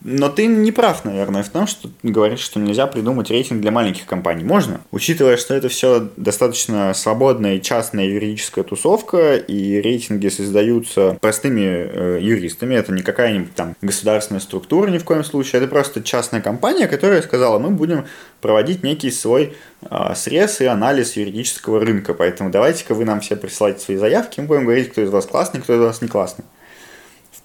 Но 0.01 0.29
ты 0.29 0.47
не 0.47 0.71
прав, 0.71 1.03
наверное, 1.03 1.43
в 1.43 1.49
том, 1.49 1.67
что 1.67 1.89
говоришь, 2.03 2.39
что 2.39 2.59
нельзя 2.59 2.87
придумать 2.87 3.29
рейтинг 3.29 3.59
для 3.61 3.71
маленьких 3.71 4.05
компаний. 4.05 4.45
Можно, 4.45 4.79
учитывая, 4.91 5.35
что 5.35 5.53
это 5.53 5.67
все 5.67 6.07
достаточно 6.15 6.93
свободная 6.93 7.59
частная 7.59 8.05
юридическая 8.05 8.63
тусовка, 8.63 9.35
и 9.35 9.81
рейтинги 9.81 10.29
создаются 10.29 11.17
простыми 11.19 11.61
э, 11.63 12.19
юристами. 12.21 12.75
Это 12.75 12.93
не 12.93 13.01
какая-нибудь 13.01 13.53
там 13.55 13.75
государственная 13.81 14.39
структура 14.39 14.89
ни 14.89 14.99
в 14.99 15.03
коем 15.03 15.25
случае. 15.25 15.61
Это 15.61 15.69
просто 15.69 16.01
частная 16.01 16.39
компания, 16.39 16.87
которая 16.87 17.21
сказала, 17.21 17.59
мы 17.59 17.69
будем 17.71 18.05
проводить 18.39 18.83
некий 18.83 19.11
свой 19.11 19.53
э, 19.81 20.13
срез 20.15 20.61
и 20.61 20.65
анализ 20.65 21.17
юридического 21.17 21.81
рынка. 21.81 22.13
Поэтому 22.13 22.49
давайте-ка 22.51 22.93
вы 22.93 23.03
нам 23.03 23.19
все 23.19 23.35
присылайте 23.35 23.81
свои 23.81 23.97
заявки, 23.97 24.39
мы 24.39 24.47
будем 24.47 24.63
говорить, 24.63 24.91
кто 24.91 25.01
из 25.01 25.09
вас 25.09 25.25
классный, 25.25 25.59
кто 25.59 25.75
из 25.75 25.79
вас 25.79 26.01
не 26.01 26.07
классный. 26.07 26.45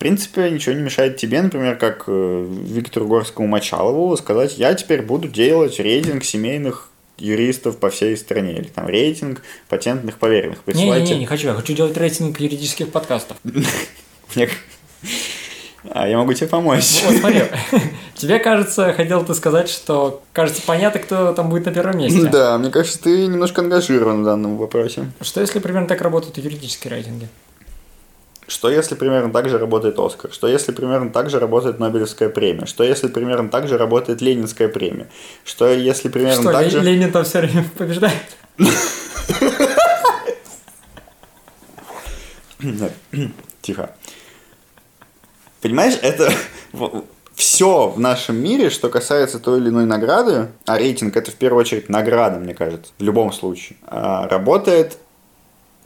В 0.05 0.07
принципе, 0.07 0.51
ничего 0.51 0.75
не 0.75 0.83
мешает 0.83 1.17
тебе, 1.17 1.41
например, 1.41 1.77
как 1.77 2.05
э, 2.09 2.47
Виктору 2.67 3.07
Горскому 3.07 3.49
Мочалову, 3.49 4.15
сказать, 4.19 4.59
я 4.59 4.75
теперь 4.75 5.01
буду 5.01 5.29
делать 5.29 5.81
рейтинг 5.81 6.25
семейных 6.25 6.91
юристов 7.17 7.79
по 7.79 7.89
всей 7.89 8.15
стране, 8.19 8.53
или 8.53 8.65
там 8.65 8.87
рейтинг 8.87 9.41
патентных 9.71 10.19
поверенных. 10.19 10.59
Не-не-не, 10.67 11.21
не 11.21 11.25
хочу, 11.25 11.47
я 11.47 11.55
хочу 11.55 11.73
делать 11.73 11.97
рейтинг 11.97 12.39
юридических 12.39 12.91
подкастов. 12.91 13.39
А 15.91 16.09
я 16.09 16.17
могу 16.17 16.33
тебе 16.33 16.49
помочь. 16.49 17.03
Вот, 17.05 17.17
смотри, 17.17 17.43
тебе 18.15 18.39
кажется, 18.39 18.93
хотел 18.95 19.25
ты 19.25 19.35
сказать, 19.35 19.69
что 19.69 20.23
кажется 20.33 20.63
понятно, 20.67 20.99
кто 21.01 21.33
там 21.33 21.51
будет 21.51 21.67
на 21.67 21.73
первом 21.73 21.99
месте. 21.99 22.29
Да, 22.29 22.57
мне 22.59 22.71
кажется, 22.71 23.03
ты 23.03 23.27
немножко 23.27 23.61
ангажирован 23.61 24.23
в 24.23 24.25
данном 24.25 24.57
вопросе. 24.57 25.13
Что 25.21 25.43
если 25.43 25.59
примерно 25.59 25.87
так 25.87 26.01
работают 26.01 26.39
юридические 26.39 26.91
рейтинги? 26.91 27.29
Что 28.47 28.69
если 28.69 28.95
примерно 28.95 29.33
так 29.33 29.49
же 29.49 29.59
работает 29.59 29.99
Оскар? 29.99 30.31
Что 30.33 30.47
если 30.47 30.73
примерно 30.73 31.11
так 31.11 31.31
же 31.31 31.39
работает 31.39 31.79
Нобелевская 31.79 32.29
премия? 32.29 32.67
Что 32.67 32.85
если 32.85 33.09
примерно 33.09 33.49
так 33.49 33.69
же 33.69 33.79
работает 33.79 34.21
Ленинская 34.21 34.69
премия? 34.69 35.09
Что 35.45 35.69
если 35.73 36.09
примерно 36.09 36.43
что, 36.43 36.53
так 36.53 36.71
же... 36.71 36.81
Ленин 36.81 37.11
там 37.11 37.25
все 37.25 37.41
время 37.41 37.65
побеждает? 37.79 38.37
Тихо. 43.63 43.91
Понимаешь, 45.63 45.99
это 46.03 46.31
все 47.35 47.89
в 47.89 47.99
нашем 47.99 48.37
мире, 48.37 48.69
что 48.69 48.91
касается 48.91 49.39
той 49.39 49.59
или 49.59 49.71
иной 49.71 49.87
награды, 49.87 50.49
а 50.67 50.79
рейтинг 50.79 51.17
это 51.17 51.31
в 51.31 51.35
первую 51.35 51.61
очередь 51.61 51.89
награда, 51.89 52.39
мне 52.39 52.55
кажется, 52.55 52.93
в 52.99 53.03
любом 53.03 53.33
случае, 53.33 53.79
а, 53.87 54.29
работает 54.29 54.99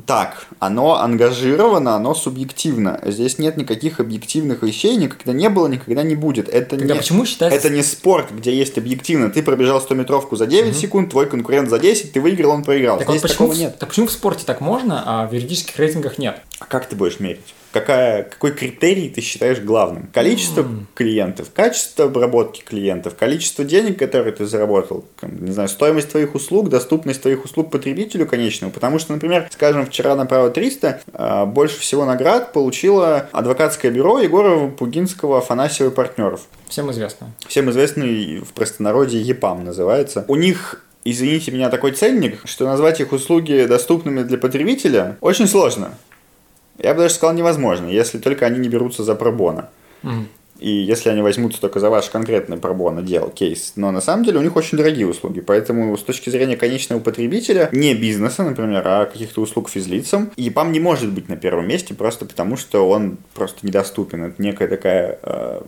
так, 0.07 0.47
оно 0.59 1.00
ангажировано, 1.00 1.97
оно 1.97 2.14
субъективно. 2.14 3.00
Здесь 3.05 3.38
нет 3.38 3.57
никаких 3.57 4.00
объективных 4.00 4.62
вещей, 4.62 4.97
никогда 4.97 5.33
не 5.33 5.49
было, 5.49 5.67
никогда 5.67 6.02
не 6.02 6.14
будет. 6.14 6.49
Это 6.49 6.76
Тогда 6.76 6.95
не, 6.95 7.00
почему 7.00 7.26
считается... 7.26 7.59
это 7.59 7.71
не 7.71 7.83
спорт, 7.83 8.31
где 8.31 8.57
есть 8.57 8.78
объективно. 8.78 9.31
Ты 9.31 9.43
пробежал 9.43 9.85
100-метровку 9.87 10.37
за 10.37 10.47
9 10.47 10.71
угу. 10.71 10.75
секунд, 10.78 11.11
твой 11.11 11.26
конкурент 11.26 11.69
за 11.69 11.78
10, 11.78 12.12
ты 12.12 12.21
выиграл, 12.21 12.52
он 12.52 12.64
проиграл. 12.64 12.99
Так 12.99 13.09
Здесь 13.09 13.23
вот 13.23 13.28
почему, 13.31 13.49
такого 13.49 13.61
нет. 13.61 13.78
Так 13.78 13.88
почему 13.90 14.07
в 14.07 14.12
спорте 14.12 14.45
так 14.47 14.61
можно, 14.61 15.02
а 15.05 15.26
в 15.26 15.33
юридических 15.35 15.76
рейтингах 15.78 16.19
нет? 16.19 16.40
А 16.61 16.64
как 16.64 16.87
ты 16.87 16.97
будешь 16.97 17.21
мерить? 17.21 17.55
Какая, 17.80 18.25
какой 18.25 18.52
критерий 18.52 19.08
ты 19.08 19.20
считаешь 19.20 19.61
главным? 19.61 20.08
Количество 20.12 20.62
mm. 20.62 20.85
клиентов, 20.94 21.49
качество 21.54 22.06
обработки 22.06 22.62
клиентов, 22.62 23.14
количество 23.14 23.64
денег, 23.64 23.99
которые 23.99 24.32
ты 24.32 24.47
заработал, 24.47 25.04
не 25.23 25.52
знаю, 25.52 25.68
стоимость 25.68 26.11
твоих 26.11 26.35
услуг, 26.35 26.68
доступность 26.68 27.23
твоих 27.23 27.44
услуг 27.44 27.70
потребителю 27.70 28.26
конечному. 28.26 28.73
Потому 28.73 28.99
что, 28.99 29.12
например, 29.12 29.49
скажем, 29.52 29.87
вчера 29.87 30.16
на 30.16 30.26
право 30.26 30.50
300 30.50 31.00
э, 31.12 31.44
больше 31.47 31.78
всего 31.80 32.04
наград 32.04 32.52
получило 32.52 33.28
адвокатское 33.32 33.90
бюро 33.90 34.18
Егорова, 34.18 34.68
Пугинского, 34.70 35.38
Афанасьева 35.38 35.90
и 35.90 35.94
партнеров. 35.94 36.42
Всем 36.68 36.90
известно. 36.90 37.28
Всем 37.47 37.70
известный 37.70 38.40
в 38.40 38.52
простонародье 38.52 39.20
ЕПАМ 39.20 39.64
называется. 39.64 40.25
У 40.28 40.37
них 40.37 40.82
извините 41.04 41.50
меня, 41.50 41.70
такой 41.70 41.92
ценник, 41.92 42.40
что 42.44 42.66
назвать 42.66 43.00
их 43.00 43.12
услуги 43.12 43.66
доступными 43.68 44.23
для 44.23 44.38
потребителя 44.38 45.16
очень 45.20 45.47
сложно. 45.47 45.94
Я 46.78 46.94
бы 46.94 47.00
даже 47.00 47.14
сказал 47.14 47.35
невозможно, 47.35 47.88
если 47.88 48.18
только 48.18 48.47
они 48.47 48.58
не 48.58 48.68
берутся 48.68 49.02
за 49.02 49.14
пробона. 49.14 49.68
Mm. 50.02 50.26
И 50.58 50.70
если 50.70 51.08
они 51.08 51.23
возьмутся 51.23 51.61
только 51.61 51.78
за 51.78 51.88
ваш 51.88 52.11
конкретный 52.11 52.56
пробон 52.56 53.04
дел, 53.04 53.30
кейс. 53.30 53.75
Но 53.76 53.92
на 53.92 54.00
самом 54.00 54.25
деле 54.25 54.38
у 54.38 54.42
них 54.42 54.56
очень 54.56 54.76
дорогие 54.76 55.06
услуги. 55.06 55.40
Поэтому 55.40 55.97
с 55.97 56.02
точки 56.02 56.30
зрения 56.30 56.56
конечного 56.56 57.00
потребителя, 57.00 57.68
не 57.73 57.94
бизнеса, 57.94 58.42
например, 58.42 58.82
а 58.85 59.06
каких-то 59.06 59.40
услуг 59.40 59.68
физлицам, 59.68 60.32
ЕПАМ 60.37 60.73
не 60.73 60.80
может 60.80 61.12
быть 61.12 61.28
на 61.28 61.37
первом 61.37 61.68
месте 61.68 61.94
просто 61.94 62.25
потому, 62.25 62.56
что 62.56 62.88
он 62.88 63.18
просто 63.35 63.64
недоступен. 63.64 64.25
Это 64.25 64.42
некая 64.42 64.68
такая, 64.68 65.18
э, 65.23 65.61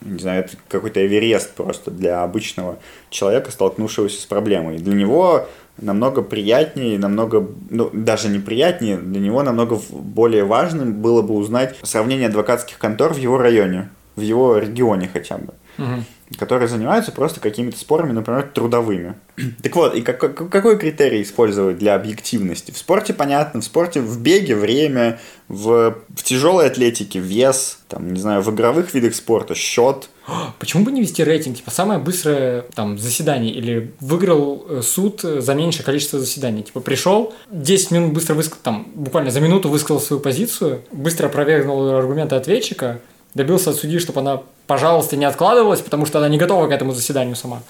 не 0.00 0.18
знаю, 0.18 0.44
это 0.44 0.56
какой-то 0.68 1.04
эверест 1.04 1.52
просто 1.52 1.90
для 1.90 2.22
обычного 2.22 2.78
человека, 3.10 3.50
столкнувшегося 3.50 4.22
с 4.22 4.26
проблемой. 4.26 4.78
Для 4.78 4.94
него 4.94 5.46
намного 5.80 6.22
приятнее, 6.22 6.98
намного, 6.98 7.48
ну, 7.70 7.90
даже 7.92 8.28
не 8.28 8.38
приятнее, 8.38 8.96
для 8.96 9.20
него 9.20 9.42
намного 9.42 9.80
более 9.90 10.44
важным 10.44 10.94
было 10.94 11.22
бы 11.22 11.34
узнать 11.34 11.76
сравнение 11.82 12.28
адвокатских 12.28 12.78
контор 12.78 13.14
в 13.14 13.18
его 13.18 13.38
районе, 13.38 13.90
в 14.16 14.20
его 14.20 14.58
регионе 14.58 15.08
хотя 15.12 15.38
бы. 15.38 15.54
Угу 15.78 16.04
которые 16.38 16.68
занимаются 16.68 17.12
просто 17.12 17.40
какими-то 17.40 17.78
спорами, 17.78 18.12
например, 18.12 18.50
трудовыми. 18.54 19.14
Так 19.62 19.74
вот, 19.76 19.94
и 19.94 20.02
как, 20.02 20.50
какой 20.50 20.78
критерий 20.78 21.22
использовать 21.22 21.78
для 21.78 21.94
объективности? 21.94 22.70
В 22.70 22.78
спорте 22.78 23.12
понятно, 23.12 23.60
в 23.60 23.64
спорте 23.64 24.00
в 24.00 24.20
беге 24.20 24.54
время, 24.54 25.18
в, 25.48 25.96
в 26.08 26.22
тяжелой 26.22 26.66
атлетике 26.66 27.18
вес, 27.18 27.80
там, 27.88 28.12
не 28.12 28.20
знаю, 28.20 28.42
в 28.42 28.54
игровых 28.54 28.94
видах 28.94 29.14
спорта 29.14 29.54
счет. 29.54 30.08
Почему 30.58 30.84
бы 30.84 30.92
не 30.92 31.00
вести 31.00 31.24
рейтинг? 31.24 31.56
Типа 31.56 31.70
самое 31.70 31.98
быстрое 31.98 32.64
там 32.74 32.98
заседание 32.98 33.52
или 33.52 33.92
выиграл 34.00 34.66
э, 34.68 34.82
суд 34.82 35.22
за 35.22 35.54
меньшее 35.54 35.84
количество 35.84 36.20
заседаний. 36.20 36.62
Типа 36.62 36.80
пришел, 36.80 37.34
10 37.50 37.90
минут 37.90 38.12
быстро 38.12 38.34
высказал, 38.34 38.60
там 38.62 38.86
буквально 38.94 39.30
за 39.30 39.40
минуту 39.40 39.68
высказал 39.68 40.00
свою 40.00 40.20
позицию, 40.20 40.82
быстро 40.92 41.26
опровергнул 41.26 41.88
аргументы 41.88 42.36
ответчика, 42.36 43.00
добился 43.34 43.70
от 43.70 43.76
судьи, 43.76 43.98
чтобы 43.98 44.20
она, 44.20 44.42
пожалуйста, 44.66 45.16
не 45.16 45.24
откладывалась, 45.24 45.80
потому 45.80 46.06
что 46.06 46.18
она 46.18 46.28
не 46.28 46.38
готова 46.38 46.66
к 46.66 46.72
этому 46.72 46.92
заседанию 46.92 47.36
сама. 47.36 47.62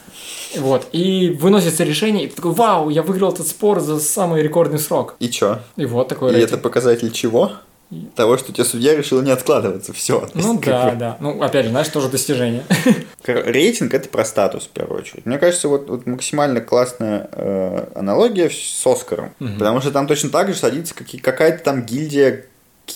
Вот. 0.57 0.89
И 0.93 1.37
выносится 1.41 1.85
решение, 1.85 2.25
и 2.25 2.29
ты 2.29 2.37
такой, 2.37 2.53
вау, 2.53 2.89
я 2.89 3.03
выиграл 3.03 3.33
этот 3.33 3.47
спор 3.47 3.81
за 3.81 4.01
самый 4.01 4.43
рекордный 4.43 4.79
срок. 4.79 5.17
И 5.19 5.29
чё? 5.29 5.59
И 5.77 5.85
вот 5.85 6.09
такой 6.09 6.31
И 6.31 6.35
рейтинг. 6.35 6.53
это 6.53 6.63
показатель 6.63 7.11
чего? 7.13 7.53
Того, 8.15 8.39
что 8.39 8.53
тебе 8.53 8.65
судья 8.65 8.95
решил 8.95 9.21
не 9.21 9.33
откладываться. 9.33 9.93
Все. 9.93 10.29
Ну 10.35 10.61
да, 10.65 10.93
да. 10.95 11.17
Ну, 11.19 11.43
опять 11.43 11.65
же, 11.65 11.73
знаешь, 11.73 11.89
тоже 11.89 12.09
достижение. 12.09 12.63
Рейтинг 13.27 13.93
это 13.95 14.09
про 14.09 14.25
статус, 14.25 14.65
в 14.65 14.69
первую 14.69 15.01
очередь. 15.01 15.27
Мне 15.27 15.39
кажется, 15.39 15.69
вот, 15.69 15.89
вот 15.89 16.07
максимально 16.07 16.61
классная 16.61 17.29
э, 17.33 17.87
аналогия 17.97 18.49
с 18.49 18.87
Оскаром. 18.87 19.33
Угу. 19.41 19.55
Потому 19.59 19.81
что 19.81 19.91
там 19.91 20.07
точно 20.07 20.31
так 20.31 20.49
же 20.49 20.55
садится 20.55 20.95
какая-то 20.95 21.65
там 21.65 21.83
гильдия 21.83 22.45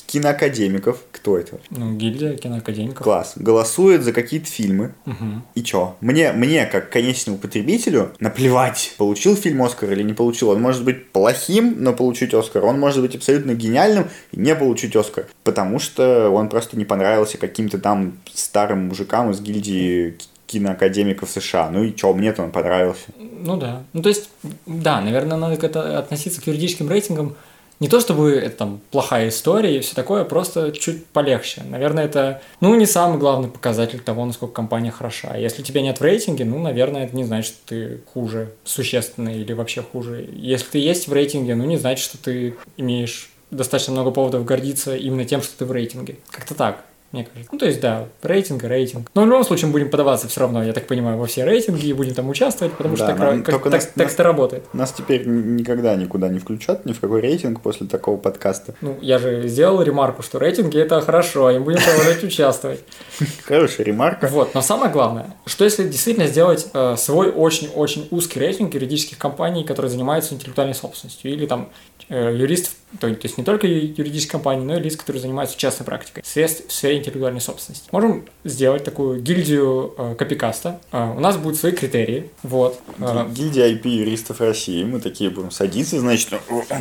киноакадемиков. 0.06 0.98
Кто 1.12 1.38
это? 1.38 1.58
Ну, 1.70 1.94
гильдия 1.94 2.36
киноакадемиков. 2.36 3.02
Класс. 3.02 3.32
Голосует 3.36 4.02
за 4.02 4.12
какие-то 4.12 4.46
фильмы. 4.46 4.94
Угу. 5.06 5.42
И 5.54 5.62
чё? 5.62 5.96
Мне, 6.00 6.32
мне, 6.32 6.66
как 6.66 6.90
конечному 6.90 7.38
потребителю, 7.38 8.12
наплевать, 8.20 8.94
получил 8.98 9.36
фильм 9.36 9.62
Оскар 9.62 9.92
или 9.92 10.02
не 10.02 10.14
получил. 10.14 10.50
Он 10.50 10.60
может 10.60 10.84
быть 10.84 11.10
плохим, 11.10 11.76
но 11.78 11.92
получить 11.92 12.34
Оскар. 12.34 12.64
Он 12.64 12.78
может 12.78 13.02
быть 13.02 13.14
абсолютно 13.14 13.54
гениальным 13.54 14.08
и 14.32 14.40
не 14.40 14.54
получить 14.54 14.96
Оскар. 14.96 15.26
Потому 15.42 15.78
что 15.78 16.30
он 16.30 16.48
просто 16.48 16.76
не 16.76 16.84
понравился 16.84 17.38
каким-то 17.38 17.78
там 17.78 18.18
старым 18.32 18.88
мужикам 18.88 19.30
из 19.30 19.40
гильдии 19.40 20.16
киноакадемиков 20.46 21.30
США. 21.30 21.70
Ну 21.70 21.84
и 21.84 21.94
чё, 21.94 22.12
мне-то 22.12 22.42
он 22.42 22.50
понравился. 22.50 23.06
Ну 23.18 23.56
да. 23.56 23.82
Ну 23.92 24.02
то 24.02 24.08
есть, 24.08 24.30
да, 24.66 25.00
наверное, 25.00 25.36
надо 25.36 25.98
относиться 25.98 26.40
к 26.40 26.46
юридическим 26.46 26.88
рейтингам 26.88 27.36
не 27.80 27.88
то 27.88 28.00
чтобы 28.00 28.32
это 28.32 28.56
там 28.56 28.80
плохая 28.90 29.28
история 29.28 29.76
и 29.76 29.80
все 29.80 29.94
такое, 29.94 30.24
просто 30.24 30.72
чуть 30.72 31.06
полегче. 31.06 31.62
Наверное, 31.68 32.04
это, 32.04 32.40
ну, 32.60 32.74
не 32.74 32.86
самый 32.86 33.18
главный 33.18 33.48
показатель 33.48 34.00
того, 34.00 34.24
насколько 34.24 34.54
компания 34.54 34.90
хороша. 34.90 35.36
Если 35.36 35.62
тебя 35.62 35.82
нет 35.82 35.98
в 35.98 36.02
рейтинге, 36.02 36.44
ну, 36.44 36.58
наверное, 36.58 37.04
это 37.04 37.16
не 37.16 37.24
значит, 37.24 37.54
что 37.54 37.58
ты 37.66 38.00
хуже 38.12 38.52
существенно 38.64 39.28
или 39.28 39.52
вообще 39.52 39.82
хуже. 39.82 40.28
Если 40.32 40.66
ты 40.66 40.78
есть 40.78 41.08
в 41.08 41.12
рейтинге, 41.12 41.54
ну, 41.54 41.64
не 41.64 41.76
значит, 41.76 42.04
что 42.04 42.18
ты 42.18 42.56
имеешь 42.76 43.30
достаточно 43.50 43.92
много 43.92 44.10
поводов 44.10 44.44
гордиться 44.44 44.96
именно 44.96 45.24
тем, 45.24 45.42
что 45.42 45.56
ты 45.58 45.64
в 45.64 45.72
рейтинге. 45.72 46.16
Как-то 46.30 46.54
так 46.54 46.84
мне 47.14 47.25
кажется. 47.25 47.49
Ну, 47.52 47.59
то 47.59 47.66
есть, 47.66 47.80
да, 47.80 48.09
рейтинг, 48.23 48.64
рейтинг. 48.64 49.11
Но 49.14 49.23
в 49.23 49.26
любом 49.26 49.44
случае 49.44 49.66
мы 49.68 49.73
будем 49.73 49.90
подаваться 49.90 50.28
все 50.28 50.40
равно, 50.40 50.62
я 50.62 50.73
так 50.73 50.87
понимаю, 50.87 51.16
во 51.16 51.26
все 51.26 51.44
рейтинги 51.44 51.87
и 51.87 51.92
будем 51.92 52.14
там 52.14 52.28
участвовать, 52.28 52.75
потому 52.75 52.97
да, 52.97 53.06
что 53.06 53.16
так, 53.16 53.44
как, 53.44 53.62
так, 53.62 53.73
нас, 53.73 53.87
так 53.87 53.97
нас, 53.97 54.14
это 54.14 54.23
работает. 54.23 54.75
Нас 54.75 54.92
теперь 54.92 55.26
никогда 55.26 55.94
никуда 55.94 56.28
не 56.28 56.38
включат, 56.38 56.85
ни 56.85 56.92
в 56.92 57.00
какой 57.00 57.21
рейтинг 57.21 57.61
после 57.61 57.87
такого 57.87 58.16
подкаста. 58.16 58.75
Ну, 58.80 58.99
я 59.00 59.18
же 59.18 59.47
сделал 59.49 59.80
ремарку, 59.83 60.23
что 60.23 60.38
рейтинги 60.38 60.78
это 60.78 61.00
хорошо, 61.00 61.50
и 61.50 61.59
будем 61.59 61.78
продолжать 61.83 62.23
участвовать. 62.25 62.80
Хорошая 63.44 63.87
ремарка. 63.87 64.26
Вот, 64.26 64.54
но 64.54 64.61
самое 64.61 64.90
главное, 64.90 65.35
что 65.47 65.64
если 65.64 65.85
действительно 65.85 66.26
сделать 66.26 66.66
э, 66.75 66.97
свой 66.99 67.30
очень-очень 67.30 68.09
узкий 68.11 68.40
рейтинг 68.40 68.75
юридических 68.75 69.18
компаний, 69.18 69.64
которые 69.64 69.90
занимаются 69.90 70.35
интеллектуальной 70.35 70.75
собственностью, 70.75 71.33
или 71.33 71.47
там 71.47 71.68
э, 72.09 72.35
юристов, 72.37 72.75
то, 73.00 73.12
то 73.12 73.21
есть 73.23 73.38
не 73.38 73.44
только 73.44 73.66
юридических 73.66 74.33
компаний, 74.33 74.64
но 74.64 74.76
и 74.76 74.80
лиц, 74.80 74.97
которые 74.97 75.21
занимаются 75.23 75.56
частной 75.56 75.87
практикой 75.87 76.23
в 76.23 76.73
сфере 76.73 76.99
интеллектуальной 77.08 77.40
собственности. 77.40 77.88
Можем 77.92 78.25
сделать 78.44 78.84
такую 78.84 79.20
гильдию 79.20 79.94
э, 79.96 80.14
копикаста. 80.16 80.80
Э, 80.92 81.12
у 81.16 81.20
нас 81.20 81.37
будут 81.37 81.58
свои 81.58 81.73
критерии. 81.73 82.30
Вот. 82.42 82.80
Э, 82.99 83.26
Гильдия 83.30 83.68
IP 83.73 83.88
юристов 83.88 84.40
России. 84.40 84.84
Мы 84.84 85.00
такие 85.00 85.30
будем 85.30 85.50
садиться, 85.50 86.00
значит, 86.00 86.30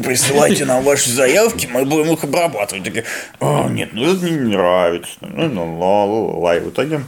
присылайте 0.04 0.66
нам 0.66 0.84
ваши 0.84 1.10
заявки, 1.12 1.68
мы 1.72 1.86
будем 1.86 2.14
их 2.14 2.24
обрабатывать. 2.24 2.84
Такие, 2.84 3.06
«А, 3.40 3.68
нет, 3.70 3.90
ну 3.94 4.04
это 4.04 4.26
мне 4.26 4.32
не 4.32 4.56
нравится. 4.56 5.12
Ну, 5.22 5.48
ну, 5.50 5.80
ла, 5.80 6.06
ла, 6.06 6.38
ла. 6.40 6.56
И 6.56 6.60
в 6.60 6.70
итоге 6.70 7.02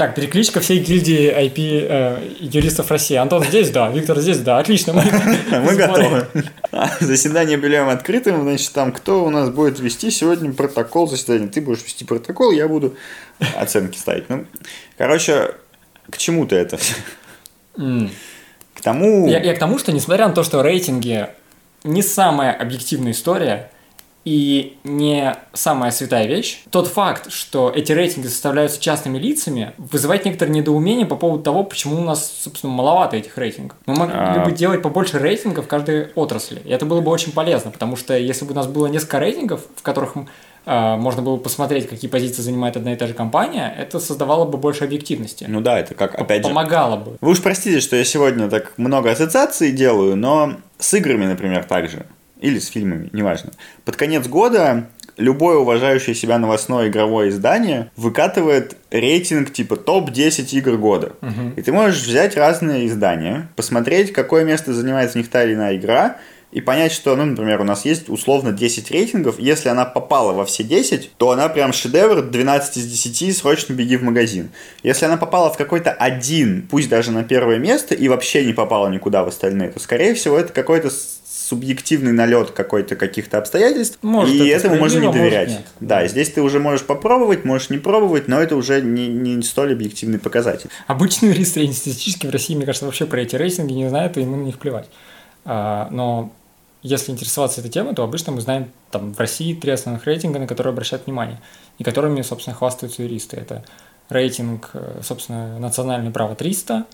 так, 0.00 0.14
перекличка 0.14 0.60
всей 0.60 0.78
гильдии 0.78 1.30
IP 1.30 1.86
э, 1.86 2.18
юристов 2.40 2.90
России. 2.90 3.16
Антон 3.16 3.44
здесь, 3.44 3.68
да. 3.68 3.90
Виктор 3.90 4.18
здесь, 4.18 4.38
да. 4.38 4.56
Отлично. 4.56 4.94
Мы, 4.94 5.02
мы 5.60 5.76
готовы. 5.76 6.26
Заседание 7.00 7.58
объявляем 7.58 7.90
открытым. 7.90 8.40
Значит, 8.40 8.72
там 8.72 8.92
кто 8.92 9.22
у 9.22 9.28
нас 9.28 9.50
будет 9.50 9.78
вести 9.78 10.10
сегодня 10.10 10.54
протокол 10.54 11.06
заседания. 11.06 11.48
Ты 11.48 11.60
будешь 11.60 11.84
вести 11.84 12.06
протокол, 12.06 12.50
я 12.50 12.66
буду 12.66 12.96
оценки 13.58 13.98
ставить. 13.98 14.30
Ну, 14.30 14.46
короче, 14.96 15.50
к 16.08 16.16
чему 16.16 16.46
ты 16.46 16.56
это 16.56 16.78
все? 16.78 16.94
К 17.76 18.80
тому... 18.82 19.28
Я, 19.28 19.42
я 19.42 19.54
к 19.54 19.58
тому, 19.58 19.78
что 19.78 19.92
несмотря 19.92 20.28
на 20.28 20.34
то, 20.34 20.44
что 20.44 20.62
рейтинги 20.62 21.26
не 21.84 22.02
самая 22.02 22.54
объективная 22.54 23.12
история, 23.12 23.70
и 24.24 24.76
не 24.84 25.34
самая 25.54 25.90
святая 25.90 26.26
вещь. 26.26 26.62
Тот 26.70 26.88
факт, 26.88 27.32
что 27.32 27.72
эти 27.74 27.92
рейтинги 27.92 28.26
составляются 28.26 28.80
частными 28.80 29.18
лицами, 29.18 29.72
вызывает 29.78 30.24
некоторое 30.24 30.52
недоумение 30.52 31.06
по 31.06 31.16
поводу 31.16 31.42
того, 31.42 31.64
почему 31.64 31.96
у 31.96 32.04
нас, 32.04 32.30
собственно, 32.42 32.72
маловато 32.72 33.16
этих 33.16 33.38
рейтингов. 33.38 33.78
Мы 33.86 33.94
могли 33.94 34.14
а... 34.16 34.44
бы 34.44 34.52
делать 34.52 34.82
побольше 34.82 35.18
рейтингов 35.18 35.64
в 35.64 35.68
каждой 35.68 36.08
отрасли. 36.14 36.60
И 36.64 36.70
это 36.70 36.84
было 36.84 37.00
бы 37.00 37.10
очень 37.10 37.32
полезно, 37.32 37.70
потому 37.70 37.96
что 37.96 38.16
если 38.16 38.44
бы 38.44 38.52
у 38.52 38.54
нас 38.54 38.66
было 38.66 38.88
несколько 38.88 39.18
рейтингов, 39.20 39.62
в 39.74 39.82
которых 39.82 40.14
э, 40.66 40.96
можно 40.96 41.22
было 41.22 41.38
посмотреть, 41.38 41.88
какие 41.88 42.10
позиции 42.10 42.42
занимает 42.42 42.76
одна 42.76 42.92
и 42.92 42.96
та 42.96 43.06
же 43.06 43.14
компания, 43.14 43.74
это 43.78 44.00
создавало 44.00 44.44
бы 44.44 44.58
больше 44.58 44.84
объективности. 44.84 45.46
Ну 45.48 45.62
да, 45.62 45.78
это 45.78 45.94
как, 45.94 46.14
опять 46.14 46.42
же... 46.42 46.48
Помогало 46.48 46.96
бы. 46.96 47.16
Вы 47.22 47.30
уж 47.30 47.40
простите, 47.40 47.80
что 47.80 47.96
я 47.96 48.04
сегодня 48.04 48.50
так 48.50 48.74
много 48.76 49.10
ассоциаций 49.10 49.72
делаю, 49.72 50.14
но 50.16 50.56
с 50.78 50.92
играми, 50.92 51.24
например, 51.24 51.64
также 51.64 52.04
или 52.40 52.58
с 52.58 52.68
фильмами, 52.68 53.08
неважно. 53.12 53.52
Под 53.84 53.96
конец 53.96 54.26
года 54.26 54.88
любое 55.16 55.56
уважающее 55.56 56.14
себя 56.14 56.38
новостное 56.38 56.88
игровое 56.88 57.28
издание 57.30 57.90
выкатывает 57.96 58.76
рейтинг 58.90 59.52
типа 59.52 59.76
топ-10 59.76 60.50
игр 60.56 60.76
года. 60.76 61.12
Угу. 61.20 61.52
И 61.56 61.62
ты 61.62 61.72
можешь 61.72 62.02
взять 62.02 62.36
разные 62.36 62.86
издания, 62.86 63.48
посмотреть, 63.56 64.12
какое 64.12 64.44
место 64.44 64.72
занимает 64.72 65.12
в 65.12 65.14
них 65.14 65.28
та 65.28 65.44
или 65.44 65.54
иная 65.54 65.76
игра, 65.76 66.16
и 66.52 66.60
понять, 66.60 66.90
что, 66.90 67.14
ну, 67.14 67.24
например, 67.24 67.60
у 67.60 67.64
нас 67.64 67.84
есть 67.84 68.08
условно 68.08 68.52
10 68.52 68.90
рейтингов, 68.90 69.38
если 69.38 69.68
она 69.68 69.84
попала 69.84 70.32
во 70.32 70.44
все 70.44 70.64
10, 70.64 71.12
то 71.16 71.30
она 71.30 71.48
прям 71.48 71.72
шедевр 71.72 72.22
12 72.22 72.76
из 72.76 72.86
10, 72.86 73.36
срочно 73.36 73.72
беги 73.72 73.96
в 73.96 74.02
магазин. 74.02 74.50
Если 74.82 75.04
она 75.04 75.16
попала 75.16 75.52
в 75.52 75.56
какой-то 75.56 75.92
один, 75.92 76.66
пусть 76.68 76.88
даже 76.88 77.12
на 77.12 77.22
первое 77.22 77.58
место, 77.58 77.94
и 77.94 78.08
вообще 78.08 78.44
не 78.44 78.52
попала 78.52 78.88
никуда 78.88 79.22
в 79.22 79.28
остальные, 79.28 79.70
то, 79.70 79.78
скорее 79.78 80.14
всего, 80.14 80.36
это 80.38 80.52
какой-то 80.52 80.90
субъективный 80.90 82.12
налет 82.12 82.50
какой-то 82.52 82.96
каких-то 82.96 83.38
обстоятельств, 83.38 83.98
может, 84.02 84.34
и 84.34 84.46
это 84.46 84.68
этому 84.68 84.80
можно 84.80 85.00
не 85.00 85.12
доверять. 85.12 85.48
Может, 85.48 85.64
да, 85.80 86.06
здесь 86.06 86.30
ты 86.30 86.42
уже 86.42 86.60
можешь 86.60 86.84
попробовать, 86.84 87.44
можешь 87.44 87.70
не 87.70 87.78
пробовать, 87.78 88.28
но 88.28 88.40
это 88.40 88.56
уже 88.56 88.80
не, 88.80 89.08
не 89.08 89.42
столь 89.42 89.72
объективный 89.72 90.18
показатель. 90.18 90.70
Обычный 90.86 91.30
юрист 91.30 91.54
среднестатистический 91.54 92.26
в 92.28 92.30
России, 92.30 92.54
мне 92.54 92.66
кажется, 92.66 92.86
вообще 92.86 93.06
про 93.06 93.20
эти 93.20 93.36
рейтинги 93.36 93.72
не 93.72 93.88
знает, 93.88 94.16
и 94.16 94.20
ему 94.20 94.36
на 94.36 94.42
них 94.42 94.58
плевать. 94.58 94.88
А, 95.44 95.88
но 95.90 96.32
если 96.82 97.12
интересоваться 97.12 97.60
этой 97.60 97.70
темой, 97.70 97.94
то 97.94 98.02
обычно 98.02 98.32
мы 98.32 98.40
знаем 98.40 98.70
там 98.90 99.12
в 99.12 99.18
России 99.18 99.54
три 99.54 99.72
основных 99.72 100.06
рейтинга, 100.06 100.38
на 100.38 100.46
которые 100.46 100.72
обращают 100.72 101.06
внимание, 101.06 101.40
и 101.78 101.84
которыми, 101.84 102.22
собственно, 102.22 102.56
хвастаются 102.56 103.02
юристы. 103.02 103.36
Это 103.36 103.64
рейтинг, 104.08 104.70
э, 104.72 105.00
собственно, 105.02 105.58
национальное 105.58 106.10
право 106.10 106.34
300, 106.34 106.86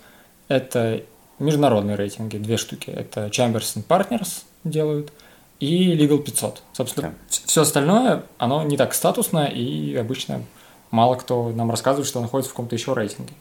это 0.49 1.03
международные 1.39 1.97
рейтинги, 1.97 2.39
две 2.39 2.57
штуки. 2.57 2.91
Это 2.91 3.27
Chambers 3.27 3.85
Partners 3.87 4.43
делают 4.65 5.13
и 5.61 5.93
Legal 5.95 6.19
500. 6.19 6.63
Собственно, 6.73 7.09
да. 7.09 7.15
все 7.29 7.63
остальное, 7.63 8.25
оно 8.39 8.63
не 8.63 8.77
так 8.77 8.95
статусно, 8.95 9.47
и 9.47 9.95
обычно 9.97 10.43
мало 10.91 11.17
кто 11.17 11.51
нам 11.51 11.71
рассказывает, 11.71 12.09
что 12.09 12.21
находится 12.21 12.51
в 12.51 12.55
каком-то 12.55 12.75
еще 12.75 12.93
рейтинге. 12.93 13.33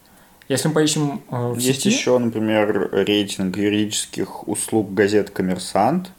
Если 0.48 0.68
мы 0.68 0.76
поищем 0.76 1.24
э, 1.32 1.54
в 1.54 1.58
Есть 1.58 1.84
сети... 1.84 1.96
еще, 1.96 2.18
например, 2.18 2.90
рейтинг 2.92 3.58
юридических 3.58 4.48
услуг 4.48 4.94
газет 4.94 5.32
«Коммерсант». 5.32 6.12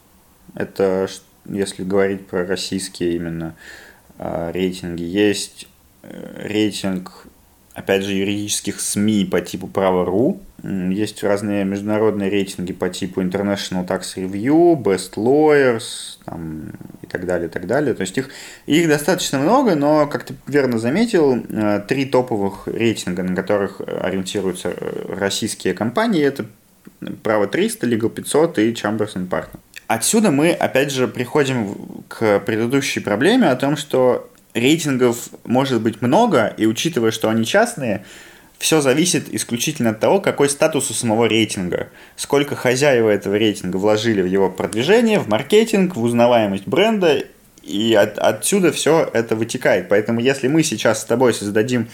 Это, 0.55 1.07
если 1.45 1.83
говорить 1.83 2.27
про 2.27 2.45
российские 2.45 3.15
именно 3.15 3.55
э, 4.17 4.51
рейтинги. 4.53 5.03
Есть 5.03 5.67
э, 6.03 6.47
рейтинг 6.47 7.27
опять 7.77 8.03
же, 8.03 8.11
юридических 8.11 8.81
СМИ 8.81 9.25
по 9.25 9.39
типу 9.39 9.67
Право.ру. 9.67 10.41
Есть 10.63 11.23
разные 11.23 11.63
международные 11.63 12.27
рейтинги 12.27 12.73
по 12.73 12.89
типу 12.89 13.21
International 13.21 13.87
Tax 13.87 14.15
Review, 14.15 14.75
Best 14.81 15.13
Lawyers 15.13 16.17
там, 16.25 16.71
и 17.03 17.05
так 17.05 17.27
далее, 17.27 17.47
и 17.47 17.51
так 17.51 17.67
далее. 17.67 17.93
То 17.93 18.01
есть 18.01 18.17
их, 18.17 18.29
их 18.65 18.87
достаточно 18.87 19.37
много, 19.37 19.75
но, 19.75 20.07
как 20.07 20.23
ты 20.23 20.33
верно 20.47 20.79
заметил, 20.79 21.35
э, 21.35 21.83
три 21.87 22.05
топовых 22.05 22.67
рейтинга, 22.67 23.21
на 23.21 23.35
которых 23.35 23.79
ориентируются 23.81 24.69
э, 24.69 25.15
российские 25.15 25.75
компании, 25.75 26.23
это 26.23 26.47
Право 27.21 27.45
300, 27.45 27.85
Legal 27.85 28.09
500 28.09 28.57
и 28.57 28.71
Chambers 28.71 29.13
Partners. 29.29 29.59
Отсюда 29.87 30.31
мы, 30.31 30.51
опять 30.51 30.91
же, 30.91 31.07
приходим 31.07 32.03
к 32.09 32.39
предыдущей 32.41 32.99
проблеме 32.99 33.49
о 33.49 33.55
том, 33.55 33.77
что 33.77 34.29
рейтингов 34.53 35.29
может 35.45 35.81
быть 35.81 36.01
много, 36.01 36.53
и 36.57 36.65
учитывая, 36.65 37.11
что 37.11 37.29
они 37.29 37.45
частные, 37.45 38.03
все 38.57 38.81
зависит 38.81 39.33
исключительно 39.33 39.91
от 39.91 39.99
того, 39.99 40.19
какой 40.19 40.49
статус 40.49 40.89
у 40.89 40.93
самого 40.93 41.25
рейтинга. 41.25 41.89
Сколько 42.15 42.55
хозяева 42.55 43.09
этого 43.09 43.35
рейтинга 43.35 43.77
вложили 43.77 44.21
в 44.21 44.25
его 44.25 44.49
продвижение, 44.49 45.19
в 45.19 45.29
маркетинг, 45.29 45.95
в 45.95 46.01
узнаваемость 46.01 46.67
бренда, 46.67 47.23
и 47.63 47.93
от, 47.93 48.17
отсюда 48.17 48.71
все 48.71 49.09
это 49.13 49.35
вытекает. 49.35 49.89
Поэтому 49.89 50.19
если 50.19 50.47
мы 50.47 50.63
сейчас 50.63 51.01
с 51.01 51.05
тобой 51.05 51.33
создадим 51.33 51.89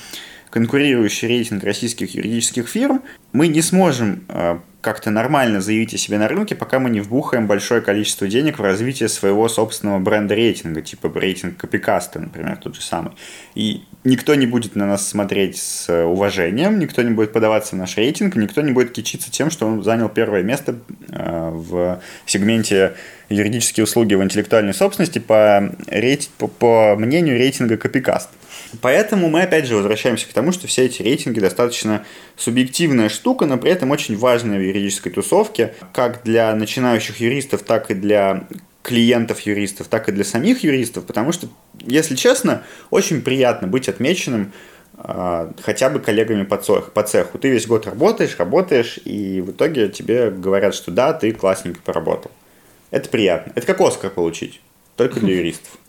конкурирующий 0.53 1.27
рейтинг 1.27 1.63
российских 1.63 2.13
юридических 2.13 2.67
фирм, 2.67 3.01
мы 3.31 3.47
не 3.47 3.63
сможем 3.63 4.23
э, 4.29 4.59
как-то 4.81 5.09
нормально 5.09 5.61
заявить 5.61 5.95
о 5.95 5.97
себе 5.97 6.19
на 6.19 6.27
рынке, 6.27 6.53
пока 6.53 6.77
мы 6.77 6.91
не 6.91 7.01
вбухаем 7.01 7.47
большое 7.47 7.81
количество 7.81 8.27
денег 8.27 8.59
в 8.59 8.61
развитие 8.61 9.09
своего 9.09 9.49
собственного 9.49 9.97
бренда 9.97 10.35
рейтинга, 10.35 10.83
типа 10.83 11.11
рейтинг 11.15 11.57
Копикаста, 11.57 12.19
например, 12.19 12.57
тот 12.57 12.75
же 12.75 12.83
самый. 12.83 13.13
И 13.55 13.81
никто 14.03 14.35
не 14.35 14.45
будет 14.45 14.75
на 14.75 14.85
нас 14.85 15.07
смотреть 15.07 15.57
с 15.57 16.05
уважением, 16.05 16.79
никто 16.79 17.01
не 17.01 17.11
будет 17.11 17.31
подаваться 17.31 17.75
в 17.75 17.79
наш 17.79 17.97
рейтинг, 17.97 18.35
никто 18.35 18.61
не 18.61 18.71
будет 18.71 18.91
кичиться 18.91 19.31
тем, 19.31 19.49
что 19.49 19.65
он 19.65 19.83
занял 19.83 20.09
первое 20.09 20.43
место 20.43 20.75
э, 21.09 21.49
в 21.53 22.01
сегменте 22.25 22.93
юридические 23.29 23.85
услуги 23.85 24.15
в 24.15 24.23
интеллектуальной 24.23 24.73
собственности 24.73 25.19
по, 25.19 25.75
рейт... 25.87 26.29
по, 26.37 26.47
по 26.47 26.95
мнению 26.97 27.37
рейтинга 27.37 27.77
Копикаст. 27.77 28.29
Поэтому 28.81 29.29
мы 29.29 29.43
опять 29.43 29.65
же 29.65 29.75
возвращаемся 29.75 30.27
к 30.27 30.33
тому, 30.33 30.51
что 30.51 30.67
все 30.67 30.85
эти 30.85 31.01
рейтинги 31.01 31.39
достаточно 31.39 32.05
субъективная 32.35 33.09
штука, 33.09 33.45
но 33.45 33.57
при 33.57 33.71
этом 33.71 33.91
очень 33.91 34.17
важная 34.17 34.57
в 34.57 34.61
юридической 34.61 35.11
тусовке, 35.11 35.73
как 35.93 36.23
для 36.23 36.53
начинающих 36.55 37.19
юристов, 37.19 37.63
так 37.63 37.91
и 37.91 37.93
для 37.93 38.47
клиентов 38.83 39.39
юристов, 39.41 39.87
так 39.87 40.09
и 40.09 40.11
для 40.11 40.23
самих 40.23 40.63
юристов, 40.63 41.05
потому 41.05 41.31
что, 41.31 41.47
если 41.79 42.15
честно, 42.15 42.63
очень 42.91 43.21
приятно 43.21 43.67
быть 43.67 43.87
отмеченным 43.87 44.51
э, 44.97 45.51
хотя 45.61 45.89
бы 45.89 45.99
коллегами 45.99 46.43
по 46.43 46.57
цеху, 46.57 46.91
по 46.91 47.01
цеху. 47.01 47.39
Ты 47.39 47.49
весь 47.49 47.65
год 47.65 47.87
работаешь, 47.87 48.35
работаешь, 48.37 48.99
и 49.05 49.41
в 49.41 49.51
итоге 49.51 49.87
тебе 49.87 50.29
говорят, 50.29 50.75
что 50.75 50.91
да, 50.91 51.13
ты 51.13 51.31
классненько 51.31 51.81
поработал. 51.81 52.29
Это 52.91 53.09
приятно. 53.09 53.53
Это 53.55 53.65
как 53.65 53.79
Оскар 53.79 54.11
получить, 54.11 54.59
только 54.97 55.21
для 55.21 55.35
юристов. 55.37 55.79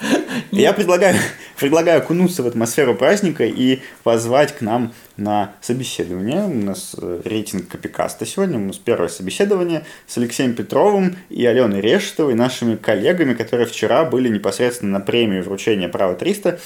Я 0.50 0.72
предлагаю, 0.72 1.16
предлагаю 1.58 1.98
окунуться 1.98 2.42
в 2.42 2.46
атмосферу 2.46 2.94
праздника 2.94 3.44
и 3.44 3.80
позвать 4.02 4.56
к 4.56 4.60
нам 4.60 4.92
на 5.16 5.52
собеседование. 5.60 6.44
У 6.44 6.54
нас 6.54 6.94
э, 7.00 7.20
рейтинг 7.24 7.68
Копикаста 7.68 8.26
сегодня. 8.26 8.58
У 8.58 8.62
нас 8.62 8.76
первое 8.76 9.08
собеседование 9.08 9.84
с 10.06 10.18
Алексеем 10.18 10.54
Петровым 10.54 11.16
и 11.28 11.44
Аленой 11.46 11.80
Решетовой, 11.80 12.34
нашими 12.34 12.76
коллегами, 12.76 13.34
которые 13.34 13.66
вчера 13.66 14.04
были 14.04 14.28
непосредственно 14.28 14.98
на 14.98 15.00
премию 15.00 15.42
вручения 15.42 15.88
«Право 15.88 16.14
300». 16.14 16.58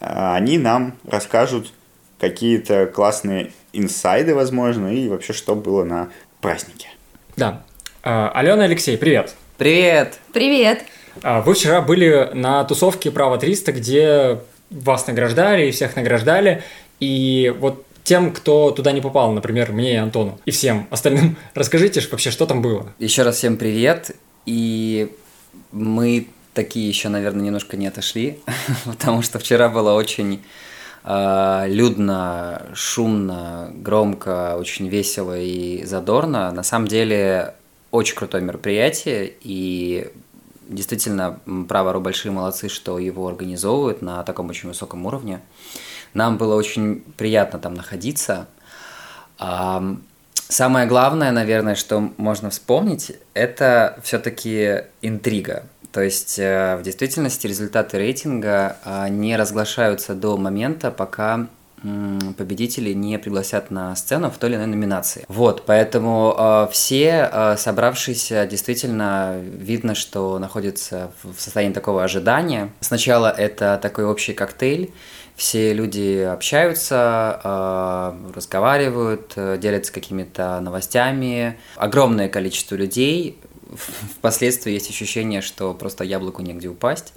А, 0.00 0.36
они 0.36 0.58
нам 0.58 0.96
расскажут 1.06 1.72
какие-то 2.18 2.86
классные 2.86 3.52
инсайды, 3.72 4.34
возможно, 4.34 4.92
и 4.92 5.08
вообще, 5.08 5.32
что 5.32 5.54
было 5.54 5.84
на 5.84 6.08
празднике. 6.40 6.88
Да. 7.36 7.62
А, 8.02 8.30
Алена 8.30 8.64
Алексей, 8.64 8.96
привет. 8.96 9.34
Привет. 9.58 10.18
Привет. 10.32 10.84
А, 11.22 11.40
вы 11.42 11.54
вчера 11.54 11.80
были 11.80 12.30
на 12.34 12.64
тусовке 12.64 13.10
«Право 13.10 13.36
300», 13.36 13.72
где 13.72 14.40
вас 14.70 15.06
награждали 15.06 15.68
и 15.68 15.70
всех 15.70 15.96
награждали. 15.96 16.62
И 17.00 17.54
вот 17.58 17.84
тем, 18.04 18.32
кто 18.32 18.70
туда 18.70 18.92
не 18.92 19.00
попал, 19.00 19.32
например, 19.32 19.72
мне 19.72 19.94
и 19.94 19.96
Антону, 19.96 20.38
и 20.44 20.50
всем 20.50 20.86
остальным, 20.90 21.36
расскажите 21.54 22.00
вообще, 22.10 22.30
что 22.30 22.46
там 22.46 22.62
было. 22.62 22.92
Еще 22.98 23.22
раз 23.22 23.36
всем 23.36 23.56
привет. 23.56 24.12
И 24.46 25.12
мы 25.72 26.28
такие 26.54 26.88
еще, 26.88 27.08
наверное, 27.08 27.42
немножко 27.44 27.76
не 27.76 27.86
отошли, 27.86 28.40
потому 28.84 29.22
что 29.22 29.38
вчера 29.38 29.68
было 29.68 29.92
очень 29.92 30.42
э, 31.04 31.64
людно, 31.66 32.62
шумно, 32.74 33.70
громко, 33.74 34.56
очень 34.56 34.88
весело 34.88 35.38
и 35.38 35.84
задорно. 35.84 36.52
На 36.52 36.62
самом 36.62 36.88
деле 36.88 37.54
очень 37.90 38.14
крутое 38.14 38.42
мероприятие, 38.42 39.32
и 39.40 40.08
действительно, 40.68 41.40
право 41.68 41.98
большие 42.00 42.32
молодцы, 42.32 42.68
что 42.68 42.98
его 42.98 43.28
организовывают 43.28 44.02
на 44.02 44.22
таком 44.22 44.48
очень 44.50 44.68
высоком 44.68 45.06
уровне. 45.06 45.40
Нам 46.14 46.38
было 46.38 46.54
очень 46.54 47.02
приятно 47.16 47.58
там 47.58 47.74
находиться. 47.74 48.46
Самое 50.48 50.86
главное, 50.86 51.32
наверное, 51.32 51.74
что 51.74 52.12
можно 52.16 52.50
вспомнить, 52.50 53.12
это 53.34 53.98
все-таки 54.02 54.84
интрига. 55.02 55.64
То 55.90 56.02
есть 56.02 56.38
э, 56.38 56.76
в 56.76 56.82
действительности 56.82 57.46
результаты 57.46 57.96
рейтинга 57.96 58.76
а, 58.84 59.08
не 59.08 59.34
разглашаются 59.36 60.14
до 60.14 60.36
момента, 60.36 60.90
пока 60.90 61.46
победители 62.36 62.92
не 62.92 63.18
пригласят 63.18 63.70
на 63.70 63.94
сцену 63.96 64.30
в 64.30 64.38
той 64.38 64.50
или 64.50 64.56
иной 64.56 64.66
номинации. 64.66 65.24
Вот, 65.28 65.64
поэтому 65.66 66.34
э, 66.36 66.68
все 66.72 67.28
э, 67.30 67.56
собравшиеся 67.56 68.46
действительно 68.46 69.38
видно, 69.38 69.94
что 69.94 70.38
находятся 70.38 71.10
в 71.22 71.40
состоянии 71.40 71.74
такого 71.74 72.02
ожидания. 72.02 72.70
Сначала 72.80 73.30
это 73.30 73.78
такой 73.82 74.04
общий 74.04 74.32
коктейль, 74.32 74.90
все 75.36 75.74
люди 75.74 76.20
общаются, 76.20 77.40
э, 77.44 78.32
разговаривают, 78.34 79.34
э, 79.36 79.58
делятся 79.60 79.92
какими-то 79.92 80.58
новостями. 80.60 81.58
Огромное 81.76 82.30
количество 82.30 82.74
людей. 82.74 83.38
Впоследствии 84.16 84.72
есть 84.72 84.88
ощущение, 84.88 85.42
что 85.42 85.74
просто 85.74 86.04
яблоку 86.04 86.40
негде 86.40 86.68
упасть. 86.68 87.12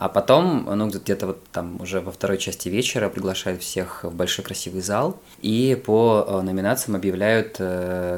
А 0.00 0.08
потом, 0.08 0.64
ну, 0.64 0.88
где-то 0.88 1.26
вот 1.26 1.44
там 1.52 1.78
уже 1.78 2.00
во 2.00 2.10
второй 2.10 2.38
части 2.38 2.70
вечера 2.70 3.10
приглашают 3.10 3.60
всех 3.60 4.02
в 4.02 4.14
большой 4.14 4.42
красивый 4.42 4.80
зал 4.80 5.20
и 5.42 5.78
по 5.84 6.24
э, 6.26 6.40
номинациям 6.40 6.96
объявляют 6.96 7.60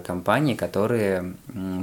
компании, 0.06 0.54
которые 0.54 1.34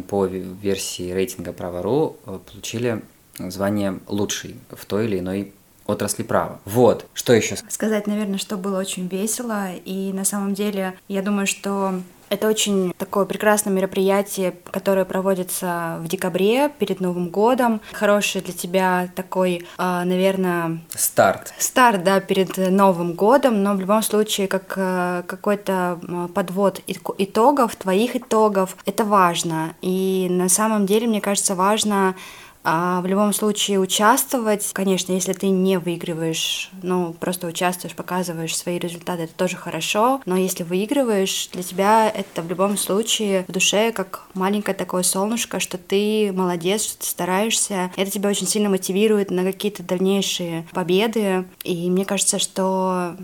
по 0.07 0.25
версии 0.25 1.11
рейтинга 1.11 1.51
Право.ру 1.51 2.15
получили 2.49 3.01
звание 3.37 3.99
лучший 4.07 4.55
в 4.69 4.85
той 4.85 5.05
или 5.05 5.19
иной 5.19 5.51
отрасли 5.85 6.23
права. 6.23 6.61
Вот, 6.63 7.05
что 7.13 7.33
еще? 7.33 7.57
Сказать, 7.67 8.07
наверное, 8.07 8.37
что 8.37 8.55
было 8.55 8.79
очень 8.79 9.07
весело, 9.07 9.73
и 9.73 10.13
на 10.13 10.23
самом 10.23 10.53
деле 10.53 10.97
я 11.09 11.21
думаю, 11.21 11.45
что 11.45 12.01
это 12.29 12.47
очень 12.47 12.93
такое 12.97 13.25
прекрасное 13.25 13.73
мероприятие, 13.73 14.55
которое 14.71 15.05
проводится 15.05 15.97
в 16.01 16.07
декабре 16.07 16.69
перед 16.69 16.99
Новым 16.99 17.29
годом. 17.29 17.81
Хороший 17.91 18.41
для 18.41 18.53
тебя 18.53 19.09
такой, 19.15 19.65
а, 19.77 20.05
наверное... 20.05 20.79
Старт. 20.95 21.53
Старт, 21.57 22.03
да, 22.03 22.19
перед 22.19 22.57
Новым 22.57 23.13
годом, 23.13 23.63
но 23.63 23.73
в 23.73 23.79
любом 23.79 24.03
случае 24.03 24.47
как 24.47 24.73
э, 24.75 25.23
какой-то 25.27 25.99
подвод 26.33 26.81
итогов, 27.17 27.75
твоих 27.75 28.15
итогов, 28.15 28.77
это 28.85 29.03
важно. 29.03 29.75
И 29.81 30.27
на 30.29 30.49
самом 30.49 30.85
деле, 30.85 31.07
мне 31.07 31.21
кажется, 31.21 31.55
важно 31.55 32.15
а 32.63 33.01
в 33.01 33.05
любом 33.05 33.33
случае 33.33 33.79
участвовать, 33.79 34.69
конечно, 34.73 35.13
если 35.13 35.33
ты 35.33 35.47
не 35.49 35.79
выигрываешь, 35.79 36.69
ну, 36.83 37.13
просто 37.13 37.47
участвуешь, 37.47 37.95
показываешь 37.95 38.55
свои 38.55 38.77
результаты, 38.77 39.23
это 39.23 39.33
тоже 39.33 39.55
хорошо, 39.55 40.21
но 40.25 40.35
если 40.35 40.63
выигрываешь, 40.63 41.49
для 41.53 41.63
тебя 41.63 42.09
это 42.09 42.41
в 42.41 42.49
любом 42.49 42.77
случае 42.77 43.45
в 43.47 43.51
душе 43.51 43.91
как 43.91 44.23
маленькое 44.33 44.75
такое 44.75 45.03
солнышко, 45.03 45.59
что 45.59 45.77
ты 45.77 46.31
молодец, 46.33 46.83
что 46.83 46.99
ты 46.99 47.05
стараешься, 47.05 47.91
это 47.95 48.11
тебя 48.11 48.29
очень 48.29 48.47
сильно 48.47 48.69
мотивирует 48.69 49.31
на 49.31 49.43
какие-то 49.43 49.83
дальнейшие 49.83 50.67
победы, 50.71 51.45
и 51.63 51.89
мне 51.89 52.05
кажется, 52.05 52.39
что 52.39 53.15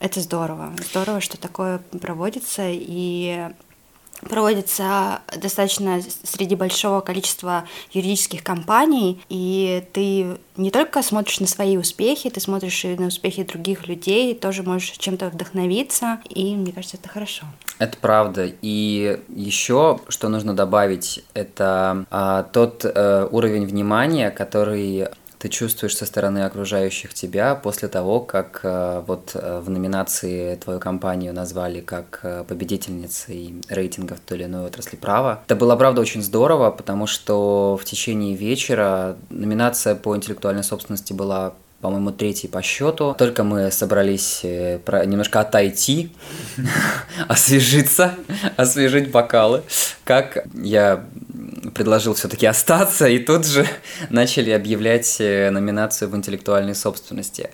это 0.00 0.20
здорово. 0.20 0.72
Здорово, 0.90 1.20
что 1.20 1.38
такое 1.38 1.78
проводится, 2.00 2.64
и 2.68 3.50
проводится 4.28 5.20
достаточно 5.36 6.00
среди 6.24 6.54
большого 6.54 7.00
количества 7.00 7.64
юридических 7.92 8.42
компаний, 8.42 9.22
и 9.28 9.84
ты 9.92 10.38
не 10.56 10.70
только 10.70 11.02
смотришь 11.02 11.40
на 11.40 11.46
свои 11.46 11.76
успехи, 11.76 12.30
ты 12.30 12.40
смотришь 12.40 12.84
и 12.84 12.96
на 12.96 13.06
успехи 13.06 13.42
других 13.42 13.88
людей, 13.88 14.34
тоже 14.34 14.62
можешь 14.62 14.90
чем-то 14.90 15.28
вдохновиться, 15.28 16.20
и 16.28 16.54
мне 16.54 16.72
кажется, 16.72 16.96
это 16.96 17.08
хорошо. 17.08 17.46
Это 17.78 17.96
правда. 17.98 18.52
И 18.62 19.20
еще, 19.28 19.98
что 20.08 20.28
нужно 20.28 20.54
добавить, 20.54 21.24
это 21.34 22.04
а, 22.10 22.44
тот 22.44 22.84
а, 22.84 23.28
уровень 23.30 23.66
внимания, 23.66 24.30
который 24.30 25.08
ты 25.42 25.48
чувствуешь 25.48 25.96
со 25.96 26.06
стороны 26.06 26.44
окружающих 26.44 27.14
тебя 27.14 27.56
после 27.56 27.88
того, 27.88 28.20
как 28.20 28.60
э, 28.62 29.02
вот 29.04 29.32
э, 29.34 29.60
в 29.60 29.68
номинации 29.70 30.54
твою 30.54 30.78
компанию 30.78 31.34
назвали 31.34 31.80
как 31.80 32.20
э, 32.22 32.44
победительницей 32.46 33.56
рейтингов 33.68 34.20
той 34.20 34.38
или 34.38 34.44
иной 34.44 34.66
отрасли 34.66 34.94
права. 34.94 35.42
Это 35.46 35.56
было, 35.56 35.74
правда, 35.74 36.00
очень 36.00 36.22
здорово, 36.22 36.70
потому 36.70 37.08
что 37.08 37.76
в 37.76 37.84
течение 37.84 38.36
вечера 38.36 39.16
номинация 39.30 39.96
по 39.96 40.16
интеллектуальной 40.16 40.62
собственности 40.62 41.12
была 41.12 41.54
по-моему, 41.80 42.12
третий 42.12 42.46
по 42.46 42.62
счету. 42.62 43.12
Только 43.18 43.42
мы 43.42 43.72
собрались 43.72 44.44
немножко 44.44 45.40
отойти, 45.40 46.12
освежиться, 47.26 48.14
освежить 48.56 49.10
бокалы. 49.10 49.64
Как 50.04 50.46
я 50.54 51.04
предложил 51.74 52.14
все-таки 52.14 52.46
остаться, 52.46 53.06
и 53.06 53.18
тут 53.18 53.46
же 53.46 53.66
начали 54.10 54.50
объявлять 54.50 55.16
э, 55.20 55.50
номинацию 55.50 56.08
в 56.08 56.16
интеллектуальной 56.16 56.74
собственности. 56.74 57.50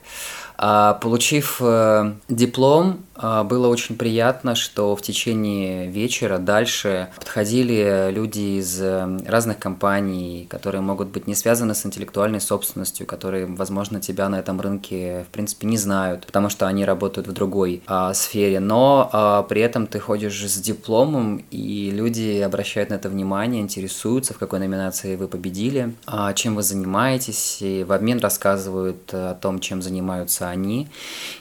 А, 0.57 0.95
получив 0.95 1.59
э, 1.61 2.15
диплом, 2.29 3.07
было 3.19 3.69
очень 3.69 3.97
приятно, 3.97 4.55
что 4.55 4.95
в 4.95 5.03
течение 5.03 5.89
вечера 5.89 6.39
дальше 6.39 7.09
подходили 7.17 8.11
люди 8.11 8.59
из 8.59 8.81
э, 8.81 9.19
разных 9.27 9.59
компаний, 9.59 10.47
которые 10.49 10.81
могут 10.81 11.09
быть 11.09 11.27
не 11.27 11.35
связаны 11.35 11.75
с 11.75 11.85
интеллектуальной 11.85 12.41
собственностью, 12.41 13.07
которые, 13.07 13.47
возможно, 13.47 14.01
тебя 14.01 14.29
на 14.29 14.37
этом 14.39 14.61
рынке, 14.61 15.25
в 15.29 15.33
принципе, 15.33 15.67
не 15.67 15.77
знают, 15.77 16.27
потому 16.27 16.49
что 16.49 16.67
они 16.67 16.85
работают 16.85 17.27
в 17.27 17.33
другой 17.33 17.83
а, 17.87 18.15
сфере, 18.15 18.61
но 18.61 19.09
а, 19.13 19.43
при 19.43 19.61
этом 19.63 19.87
ты 19.87 19.99
ходишь 19.99 20.41
с 20.41 20.57
дипломом, 20.61 21.45
и 21.51 21.91
люди 21.91 22.41
обращают 22.41 22.91
на 22.91 22.95
это 22.95 23.09
внимание, 23.09 23.61
интересуются, 23.61 24.35
в 24.35 24.39
какой 24.39 24.59
номинации 24.59 25.17
вы 25.17 25.29
победили, 25.29 25.95
а, 26.07 26.33
чем 26.33 26.55
вы 26.55 26.63
занимаетесь, 26.63 27.59
и 27.61 27.85
в 27.85 27.93
обмен 27.93 28.19
рассказывают 28.19 29.13
о 29.13 29.35
том, 29.35 29.61
чем 29.61 29.83
занимаются 29.83 30.49
они. 30.49 30.89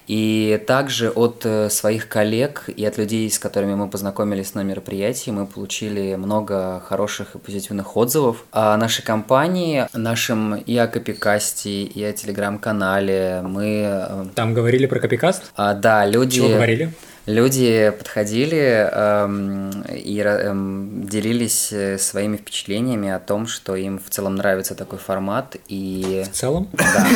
И 0.07 0.61
также 0.67 1.09
от 1.09 1.45
э, 1.45 1.66
своих 1.69 2.07
коллег 2.07 2.65
и 2.75 2.85
от 2.85 2.97
людей, 2.97 3.29
с 3.29 3.39
которыми 3.39 3.75
мы 3.75 3.89
познакомились 3.89 4.53
на 4.53 4.61
мероприятии, 4.61 5.31
мы 5.31 5.45
получили 5.45 6.15
много 6.15 6.81
хороших 6.87 7.35
и 7.35 7.39
позитивных 7.39 7.95
отзывов 7.95 8.45
о 8.51 8.77
нашей 8.77 9.03
компании, 9.03 9.87
нашем 9.93 10.55
и 10.55 10.77
о 10.77 10.87
Копикасте, 10.87 11.83
и 11.83 12.03
о 12.03 12.13
телеграм-канале. 12.13 13.41
Мы... 13.43 13.83
Э, 13.85 14.25
Там 14.35 14.53
говорили 14.53 14.85
про 14.85 14.99
Копикаст? 14.99 15.51
А, 15.55 15.73
да, 15.73 16.05
люди... 16.05 16.37
Чего 16.37 16.49
говорили? 16.49 16.93
Люди 17.27 17.93
подходили 17.97 18.89
эм, 18.89 19.83
и 19.93 20.19
эм, 20.19 21.07
делились 21.07 21.71
э, 21.71 21.97
своими 21.97 22.37
впечатлениями 22.37 23.09
о 23.09 23.19
том, 23.19 23.47
что 23.47 23.75
им 23.75 23.99
в 23.99 24.09
целом 24.09 24.35
нравится 24.35 24.75
такой 24.75 24.97
формат 24.97 25.57
и 25.67 26.23
в 26.25 26.33
целом, 26.33 26.69
да, 26.71 27.07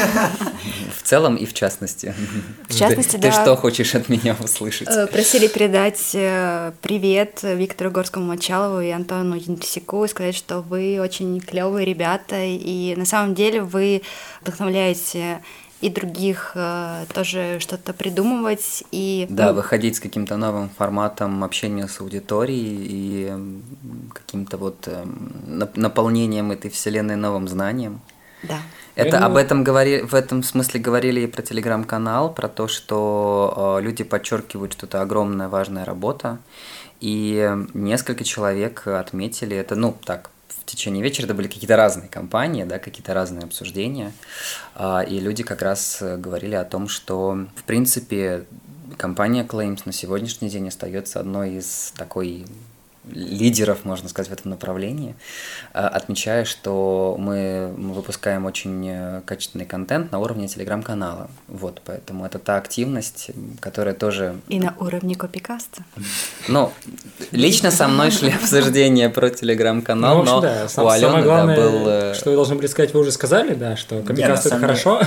в 0.97 1.02
целом 1.02 1.36
и 1.38 1.45
в 1.45 1.54
частности. 1.54 2.13
В 2.67 2.78
частности, 2.78 3.12
ты, 3.12 3.19
да. 3.19 3.30
Ты 3.30 3.41
что 3.41 3.56
хочешь 3.56 3.95
от 3.95 4.10
меня 4.10 4.36
услышать? 4.43 4.89
Э, 4.89 5.08
просили 5.08 5.47
передать 5.47 6.12
э, 6.13 6.74
привет 6.82 7.39
Виктору 7.43 7.89
Горскому 7.89 8.26
Мочалову 8.26 8.82
и 8.82 8.89
Антону 8.89 9.36
Яндрисяку 9.36 10.04
и 10.04 10.10
сказать, 10.10 10.36
что 10.36 10.60
вы 10.60 11.00
очень 11.02 11.39
клевые 11.39 11.86
ребята 11.86 12.36
и 12.43 12.95
на 12.97 13.06
самом 13.06 13.34
деле 13.34 13.62
вы 13.62 14.02
вдохновляете 14.41 15.39
и 15.82 15.89
других 15.89 16.52
э, 16.56 17.06
тоже 17.13 17.60
что-то 17.60 17.94
придумывать 17.94 18.84
и 18.91 19.26
да 19.30 19.48
ну, 19.48 19.56
выходить 19.56 19.96
с 19.96 20.00
каким-то 20.00 20.38
новым 20.38 20.70
форматом 20.70 21.44
общения 21.44 21.88
с 21.88 22.00
аудиторией 22.00 22.78
и 22.89 23.34
каким-то 24.13 24.58
вот 24.58 24.88
э, 24.88 25.04
наполнением 25.76 26.52
этой 26.52 26.70
вселенной 26.70 27.15
новым 27.15 27.48
знанием. 27.48 28.00
Да. 28.44 28.60
Это 28.96 29.26
об 29.26 29.38
этом 29.38 29.63
говорили, 29.63 30.02
в 30.02 30.13
этом 30.13 30.44
смысле 30.44 30.80
говорили 30.80 31.22
и 31.22 31.28
про 31.28 31.41
телеграм-канал, 31.41 32.34
про 32.34 32.48
то, 32.48 32.67
что 32.67 33.78
э, 33.80 33.84
люди 33.84 34.04
подчеркивают, 34.04 34.74
что 34.74 34.86
это 34.86 35.02
огромная 35.02 35.48
важная 35.48 35.86
работа, 35.86 36.38
и 37.00 37.52
несколько 37.74 38.24
человек 38.24 38.86
отметили 38.86 39.58
это, 39.58 39.76
ну 39.76 39.96
так 40.06 40.30
в 40.62 40.65
течение 40.65 41.04
вечера. 41.04 41.26
Это 41.26 41.34
были 41.34 41.47
какие-то 41.47 41.76
разные 41.76 42.10
компании, 42.10 42.63
да, 42.63 42.80
какие-то 42.80 43.13
разные 43.13 43.43
обсуждения, 43.43 44.12
а, 44.76 45.02
и 45.02 45.19
люди 45.19 45.43
как 45.43 45.62
раз 45.62 46.02
э, 46.02 46.17
говорили 46.17 46.56
о 46.56 46.63
том, 46.63 46.88
что, 46.88 47.47
в 47.56 47.63
принципе, 47.63 48.45
компания 48.97 49.43
Claims 49.43 49.82
на 49.86 49.91
сегодняшний 49.91 50.50
день 50.50 50.67
остается 50.67 51.19
одной 51.19 51.56
из 51.56 51.93
такой 51.97 52.45
лидеров, 53.09 53.83
можно 53.83 54.09
сказать, 54.09 54.29
в 54.29 54.33
этом 54.33 54.51
направлении, 54.51 55.15
э, 55.73 55.79
отмечая, 55.79 56.45
что 56.45 57.15
мы, 57.17 57.73
выпускаем 57.75 58.45
очень 58.45 58.87
э, 58.87 59.21
качественный 59.25 59.65
контент 59.65 60.11
на 60.11 60.19
уровне 60.19 60.47
телеграм-канала. 60.47 61.29
Вот, 61.47 61.81
поэтому 61.83 62.25
это 62.25 62.39
та 62.39 62.57
активность, 62.57 63.31
которая 63.59 63.95
тоже... 63.95 64.35
И 64.49 64.59
на 64.59 64.75
уровне 64.79 65.15
копикаста. 65.15 65.83
Ну, 66.47 66.71
лично 67.31 67.71
со 67.71 67.87
мной 67.87 68.11
шли 68.11 68.31
обсуждения 68.41 69.09
про 69.09 69.29
телеграм-канал, 69.29 70.19
ну, 70.19 70.23
но 70.23 70.41
да, 70.41 70.67
сам, 70.67 70.85
у 70.85 70.89
Алены 70.89 71.23
главное, 71.23 71.55
да, 71.55 71.61
был... 71.61 71.87
Э, 71.87 72.13
что 72.13 72.29
вы 72.29 72.35
должны 72.35 72.55
были 72.55 72.67
сказать, 72.67 72.93
вы 72.93 72.99
уже 72.99 73.11
сказали, 73.11 73.55
да, 73.55 73.75
что 73.75 74.01
копикаст 74.01 74.45
это 74.45 74.59
хорошо. 74.59 75.01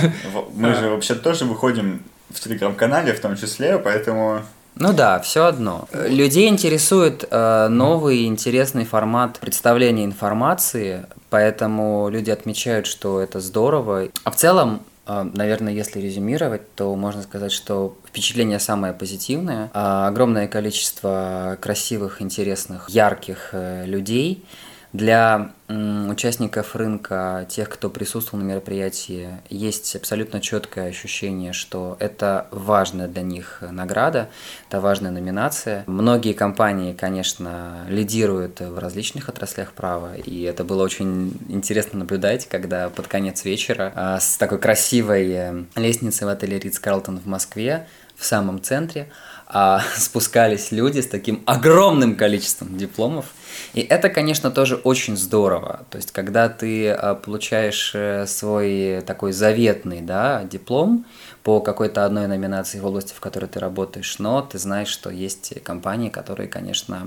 Мы 0.55 0.75
же 0.75 0.91
вообще 0.91 1.15
тоже 1.15 1.45
выходим 1.45 2.03
в 2.31 2.41
телеграм-канале 2.41 3.13
в 3.13 3.21
том 3.21 3.37
числе, 3.37 3.79
поэтому 3.79 4.43
ну 4.77 4.93
да, 4.93 5.21
все 5.21 5.47
одно. 5.47 5.89
Людей 5.93 6.49
интересует 6.49 7.25
э, 7.31 7.69
новый 7.69 8.27
интересный 8.27 8.85
формат 8.85 9.39
представления 9.39 10.05
информации, 10.05 11.07
поэтому 11.31 12.09
люди 12.11 12.31
отмечают, 12.31 12.87
что 12.87 13.21
это 13.21 13.41
здорово. 13.41 14.09
А 14.25 14.31
в 14.31 14.37
целом, 14.37 14.83
э, 15.07 15.31
наверное, 15.33 15.73
если 15.73 16.01
резюмировать, 16.01 16.75
то 16.75 16.95
можно 16.97 17.23
сказать, 17.23 17.53
что 17.53 17.97
впечатление 18.07 18.59
самое 18.59 18.93
позитивное. 18.93 19.71
Э, 19.75 20.07
огромное 20.09 20.49
количество 20.49 21.57
красивых, 21.61 22.21
интересных, 22.21 22.91
ярких 22.91 23.51
э, 23.53 23.85
людей– 23.87 24.45
для 24.95 25.51
участников 25.69 26.77
рынка, 26.77 27.47
тех, 27.51 27.69
кто 27.69 27.91
присутствовал 27.91 28.45
на 28.45 28.47
мероприятии, 28.47 29.29
есть 29.51 29.97
абсолютно 29.97 30.41
четкое 30.41 30.89
ощущение, 30.89 31.53
что 31.53 31.97
это 31.99 32.47
важная 32.53 33.09
для 33.09 33.23
них 33.23 33.59
награда, 33.61 34.29
это 34.69 34.81
важная 34.81 35.11
номинация. 35.11 35.83
Многие 35.89 36.33
компании, 36.33 36.93
конечно, 36.93 37.85
лидируют 37.89 38.61
в 38.61 38.79
различных 38.79 39.29
отраслях 39.29 39.73
права, 39.73 40.15
и 40.15 40.43
это 40.43 40.63
было 40.63 40.85
очень 40.85 41.33
интересно 41.49 41.99
наблюдать, 41.99 42.47
когда 42.49 42.89
под 42.89 43.09
конец 43.09 43.45
вечера 43.45 43.93
а, 43.97 44.21
с 44.21 44.37
такой 44.37 44.59
красивой 44.59 45.29
э, 45.33 45.65
лестницей 45.75 46.25
в 46.25 46.31
отеле 46.31 46.61
Ридс 46.61 46.79
Карлтон 46.79 47.19
в 47.19 47.27
Москве 47.27 47.89
в 48.17 48.25
самом 48.25 48.63
центре 48.63 49.09
а, 49.55 49.81
спускались 49.97 50.73
люди 50.73 51.01
с 51.01 51.07
таким 51.07 51.43
огромным 51.47 52.17
количеством 52.17 52.77
дипломов. 52.77 53.27
И 53.73 53.81
это, 53.81 54.09
конечно, 54.09 54.51
тоже 54.51 54.75
очень 54.75 55.17
здорово. 55.17 55.87
То 55.91 55.97
есть, 55.97 56.11
когда 56.11 56.49
ты 56.49 56.91
а, 56.91 57.15
получаешь 57.15 57.93
э, 57.95 58.27
свой 58.27 59.01
такой 59.07 59.33
заветный 59.33 60.01
да, 60.01 60.43
диплом 60.43 61.07
по 61.45 61.61
какой-то 61.61 62.05
одной 62.05 62.27
номинации 62.27 62.81
в 62.81 62.87
области, 62.87 63.15
в 63.15 63.21
которой 63.21 63.47
ты 63.47 63.61
работаешь, 63.61 64.19
но 64.19 64.43
ты 64.43 64.59
знаешь, 64.59 64.89
что 64.89 65.09
есть 65.09 65.63
компании, 65.63 66.09
которые, 66.09 66.49
конечно, 66.49 67.07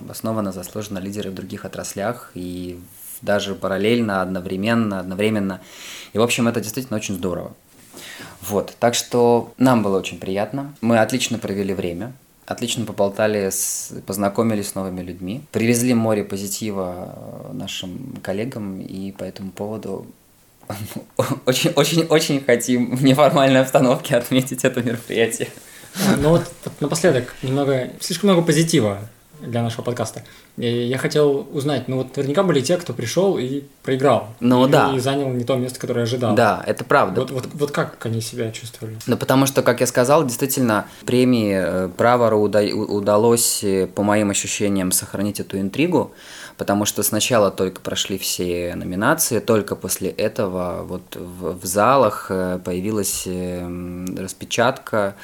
обоснованно 0.00 0.52
заслуженно 0.52 1.00
лидеры 1.00 1.30
в 1.30 1.34
других 1.34 1.66
отраслях 1.66 2.30
и 2.34 2.80
даже 3.20 3.54
параллельно, 3.54 4.22
одновременно, 4.22 5.00
одновременно. 5.00 5.60
И, 6.14 6.18
в 6.18 6.22
общем, 6.22 6.48
это 6.48 6.60
действительно 6.60 6.96
очень 6.96 7.14
здорово. 7.14 7.52
Вот, 8.42 8.74
так 8.78 8.94
что 8.94 9.52
нам 9.58 9.82
было 9.82 9.98
очень 9.98 10.18
приятно. 10.18 10.74
Мы 10.80 10.98
отлично 10.98 11.38
провели 11.38 11.74
время. 11.74 12.12
Отлично 12.44 12.84
поболтали, 12.84 13.50
с, 13.50 13.92
познакомились 14.04 14.70
с 14.70 14.74
новыми 14.74 15.00
людьми, 15.00 15.42
привезли 15.52 15.94
море 15.94 16.24
позитива 16.24 17.14
э, 17.14 17.52
нашим 17.52 18.16
коллегам, 18.20 18.80
и 18.80 19.12
по 19.12 19.22
этому 19.22 19.52
поводу 19.52 20.06
очень-очень-очень 21.46 22.44
хотим 22.44 22.96
в 22.96 23.04
неформальной 23.04 23.60
обстановке 23.60 24.16
отметить 24.16 24.64
это 24.64 24.82
мероприятие. 24.82 25.48
Ну 26.18 26.30
вот 26.30 26.50
напоследок, 26.80 27.34
немного, 27.42 27.90
слишком 28.00 28.30
много 28.30 28.44
позитива 28.44 28.98
для 29.42 29.62
нашего 29.62 29.82
подкаста. 29.82 30.22
И 30.56 30.66
я 30.66 30.98
хотел 30.98 31.46
узнать, 31.52 31.88
ну 31.88 31.98
вот 31.98 32.16
наверняка 32.16 32.42
были 32.42 32.60
те, 32.60 32.76
кто 32.76 32.92
пришел 32.92 33.38
и 33.38 33.62
проиграл. 33.82 34.28
Ну 34.40 34.66
и, 34.66 34.70
да. 34.70 34.92
И 34.94 34.98
занял 34.98 35.28
не 35.30 35.44
то 35.44 35.56
место, 35.56 35.80
которое 35.80 36.02
ожидал. 36.02 36.34
Да, 36.34 36.62
это 36.66 36.84
правда. 36.84 37.20
Вот, 37.20 37.30
вот, 37.30 37.48
вот 37.52 37.70
как 37.70 38.04
они 38.06 38.20
себя 38.20 38.50
чувствовали? 38.50 38.96
Ну 39.06 39.16
потому 39.16 39.46
что, 39.46 39.62
как 39.62 39.80
я 39.80 39.86
сказал, 39.86 40.24
действительно, 40.24 40.86
премии 41.04 41.54
э, 41.54 41.88
Правору 41.96 42.40
удалось, 42.40 43.64
э, 43.64 43.86
по 43.86 44.02
моим 44.02 44.30
ощущениям, 44.30 44.92
сохранить 44.92 45.40
эту 45.40 45.58
интригу 45.58 46.12
потому 46.56 46.84
что 46.84 47.02
сначала 47.02 47.50
только 47.50 47.80
прошли 47.80 48.18
все 48.18 48.74
номинации, 48.74 49.40
только 49.40 49.76
после 49.76 50.10
этого 50.10 50.82
вот 50.82 51.16
в, 51.16 51.58
в 51.60 51.64
залах 51.64 52.26
э, 52.30 52.58
появилась 52.64 53.24
эм, 53.26 54.16
распечатка, 54.16 55.14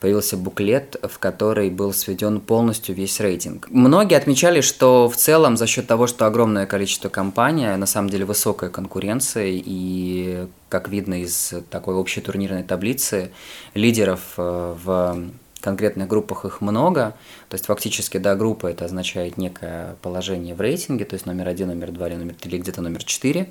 появился 0.00 0.36
буклет, 0.36 0.96
в 1.02 1.18
который 1.18 1.70
был 1.70 1.92
сведен 1.92 2.40
полностью 2.40 2.94
весь 2.94 3.20
рейтинг. 3.20 3.68
Многие 3.70 4.16
отмечали, 4.16 4.60
что 4.60 5.08
в 5.08 5.16
целом 5.16 5.56
за 5.56 5.66
счет 5.66 5.86
того, 5.86 6.06
что 6.06 6.26
огромное 6.26 6.66
количество 6.66 7.08
компаний, 7.08 7.76
на 7.76 7.86
самом 7.86 8.10
деле 8.10 8.24
высокая 8.24 8.70
конкуренция 8.70 9.48
и 9.48 10.46
как 10.68 10.88
видно 10.88 11.22
из 11.22 11.54
такой 11.70 11.94
общей 11.94 12.20
турнирной 12.20 12.62
таблицы, 12.62 13.30
лидеров 13.74 14.20
э, 14.36 14.74
в 14.84 15.18
конкретных 15.60 16.08
группах 16.08 16.44
их 16.44 16.60
много, 16.60 17.14
то 17.48 17.54
есть 17.54 17.66
фактически, 17.66 18.18
да, 18.18 18.36
группа 18.36 18.68
это 18.68 18.84
означает 18.84 19.36
некое 19.36 19.96
положение 20.02 20.54
в 20.54 20.60
рейтинге, 20.60 21.04
то 21.04 21.14
есть 21.14 21.26
номер 21.26 21.48
один, 21.48 21.68
номер 21.68 21.90
два 21.90 22.08
или 22.08 22.16
номер 22.16 22.34
три, 22.34 22.50
или 22.52 22.58
где-то 22.58 22.80
номер 22.80 23.04
четыре. 23.04 23.50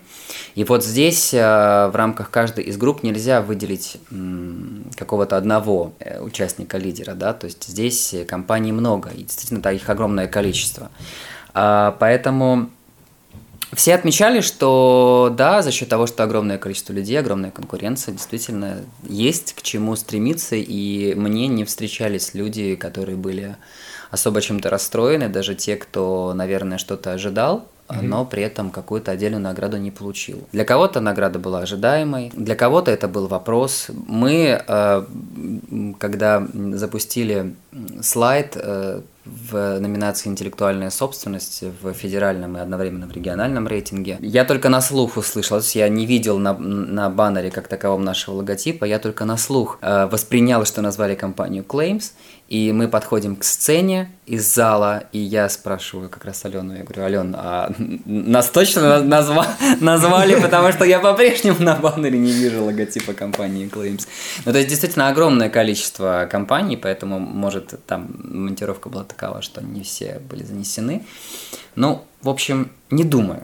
И 0.55 0.63
вот 0.63 0.83
здесь 0.83 1.33
э, 1.33 1.37
в 1.39 1.95
рамках 1.95 2.29
каждой 2.29 2.63
из 2.65 2.77
групп 2.77 3.03
нельзя 3.03 3.41
выделить 3.41 3.97
какого-то 4.95 5.37
одного 5.37 5.93
э, 5.99 6.21
участника-лидера, 6.21 7.13
да, 7.13 7.33
то 7.33 7.45
есть 7.45 7.67
здесь 7.67 8.15
компаний 8.27 8.71
много, 8.71 9.09
и 9.09 9.23
действительно 9.23 9.61
да, 9.61 9.71
их 9.71 9.89
огромное 9.89 10.27
количество. 10.27 10.89
А, 11.53 11.97
поэтому 11.99 12.69
все 13.73 13.95
отмечали, 13.95 14.41
что 14.41 15.33
да, 15.35 15.61
за 15.61 15.71
счет 15.71 15.89
того, 15.89 16.07
что 16.07 16.23
огромное 16.23 16.57
количество 16.57 16.93
людей, 16.93 17.19
огромная 17.19 17.51
конкуренция, 17.51 18.13
действительно 18.13 18.77
есть 19.03 19.53
к 19.53 19.61
чему 19.61 19.95
стремиться, 19.95 20.55
и 20.55 21.13
мне 21.15 21.47
не 21.47 21.65
встречались 21.65 22.33
люди, 22.33 22.75
которые 22.75 23.17
были 23.17 23.57
особо 24.09 24.41
чем-то 24.41 24.69
расстроены, 24.69 25.27
даже 25.27 25.53
те, 25.53 25.75
кто, 25.75 26.33
наверное, 26.33 26.77
что-то 26.77 27.11
ожидал, 27.11 27.67
mm-hmm. 27.87 28.01
но 28.01 28.25
при 28.25 28.43
этом 28.43 28.69
какую-то 28.71 29.11
отдельную 29.11 29.41
награду 29.41 29.77
не 29.77 29.91
получил. 29.91 30.47
Для 30.51 30.65
кого-то 30.65 30.99
награда 30.99 31.39
была 31.39 31.59
ожидаемой, 31.59 32.31
для 32.35 32.55
кого-то 32.55 32.91
это 32.91 33.07
был 33.07 33.27
вопрос. 33.27 33.87
Мы, 34.07 34.61
э, 34.67 35.03
когда 35.99 36.47
запустили 36.53 37.55
слайд, 38.01 38.55
э, 38.55 39.01
в 39.27 39.79
номинации 39.79 40.29
«Интеллектуальная 40.29 40.89
собственность» 40.89 41.63
в 41.81 41.93
федеральном 41.93 42.57
и 42.57 42.59
одновременно 42.59 43.07
в 43.07 43.11
региональном 43.11 43.67
рейтинге. 43.67 44.17
Я 44.21 44.45
только 44.45 44.69
на 44.69 44.81
слух 44.81 45.17
услышал, 45.17 45.57
то 45.57 45.63
есть 45.63 45.75
я 45.75 45.89
не 45.89 46.05
видел 46.05 46.37
на, 46.39 46.53
на 46.53 47.09
баннере 47.09 47.51
как 47.51 47.67
таковом 47.67 48.03
нашего 48.03 48.35
логотипа, 48.35 48.85
я 48.85 48.99
только 48.99 49.25
на 49.25 49.37
слух 49.37 49.79
э, 49.81 50.07
воспринял, 50.07 50.65
что 50.65 50.81
назвали 50.81 51.15
компанию 51.15 51.63
Claims, 51.67 52.11
и 52.47 52.71
мы 52.71 52.87
подходим 52.87 53.35
к 53.35 53.43
сцене 53.43 54.09
из 54.25 54.53
зала, 54.53 55.03
и 55.11 55.19
я 55.19 55.49
спрашиваю 55.49 56.09
как 56.09 56.23
раз 56.23 56.45
Алену, 56.45 56.75
я 56.75 56.83
говорю, 56.83 57.03
Ален, 57.03 57.35
а 57.37 57.73
нас 58.05 58.49
точно 58.49 59.03
назва 59.03 59.45
назвали, 59.81 60.39
потому 60.39 60.71
что 60.71 60.85
я 60.85 60.99
по-прежнему 60.99 61.57
на 61.59 61.75
баннере 61.75 62.17
не 62.17 62.31
вижу 62.31 62.63
логотипа 62.63 63.13
компании 63.13 63.69
Claims. 63.69 64.07
Ну, 64.45 64.51
то 64.51 64.57
есть, 64.57 64.69
действительно, 64.69 65.09
огромное 65.09 65.49
количество 65.49 66.27
компаний, 66.31 66.77
поэтому, 66.77 67.19
может, 67.19 67.85
там 67.85 68.15
монтировка 68.23 68.87
была 68.87 69.03
такова, 69.03 69.41
что 69.41 69.61
не 69.61 69.83
все 69.83 70.21
были 70.29 70.43
занесены. 70.43 71.05
Ну, 71.75 72.05
в 72.21 72.29
общем, 72.29 72.71
не 72.89 73.03
думаю, 73.03 73.43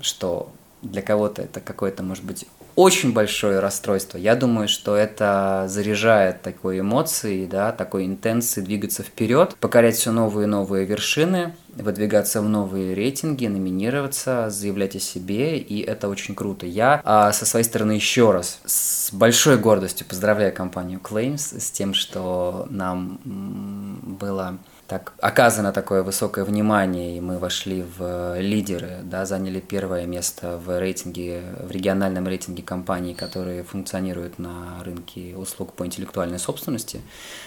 что 0.00 0.52
для 0.82 1.00
кого-то 1.00 1.42
это 1.42 1.60
какое-то, 1.60 2.02
может 2.02 2.24
быть, 2.24 2.46
очень 2.76 3.12
большое 3.12 3.60
расстройство. 3.60 4.18
Я 4.18 4.34
думаю, 4.34 4.68
что 4.68 4.96
это 4.96 5.66
заряжает 5.68 6.42
такой 6.42 6.80
эмоции, 6.80 7.46
да, 7.46 7.72
такой 7.72 8.06
интенции 8.06 8.60
двигаться 8.60 9.02
вперед, 9.02 9.56
покорять 9.60 9.96
все 9.96 10.12
новые 10.12 10.44
и 10.44 10.48
новые 10.50 10.84
вершины, 10.84 11.54
выдвигаться 11.74 12.42
в 12.42 12.48
новые 12.48 12.94
рейтинги, 12.94 13.46
номинироваться, 13.46 14.50
заявлять 14.50 14.96
о 14.96 15.00
себе, 15.00 15.58
и 15.58 15.80
это 15.80 16.08
очень 16.08 16.34
круто. 16.34 16.66
Я 16.66 17.00
а, 17.04 17.32
со 17.32 17.46
своей 17.46 17.64
стороны 17.64 17.92
еще 17.92 18.30
раз 18.30 18.60
с 18.64 19.12
большой 19.12 19.58
гордостью 19.58 20.06
поздравляю 20.06 20.52
компанию 20.52 21.00
Claims 21.02 21.58
с 21.60 21.70
тем, 21.70 21.94
что 21.94 22.66
нам 22.70 23.20
было 23.24 24.58
так 24.92 25.14
оказано 25.22 25.72
такое 25.72 26.02
высокое 26.02 26.44
внимание, 26.44 27.16
и 27.16 27.20
мы 27.22 27.38
вошли 27.38 27.82
в 27.96 28.38
лидеры, 28.38 28.98
да, 29.02 29.24
заняли 29.24 29.58
первое 29.58 30.04
место 30.04 30.60
в 30.62 30.78
рейтинге, 30.78 31.40
в 31.62 31.70
региональном 31.70 32.28
рейтинге 32.28 32.62
компаний, 32.62 33.14
которые 33.14 33.62
функционируют 33.62 34.38
на 34.38 34.84
рынке 34.84 35.34
услуг 35.34 35.72
по 35.72 35.86
интеллектуальной 35.86 36.38
собственности. 36.38 37.00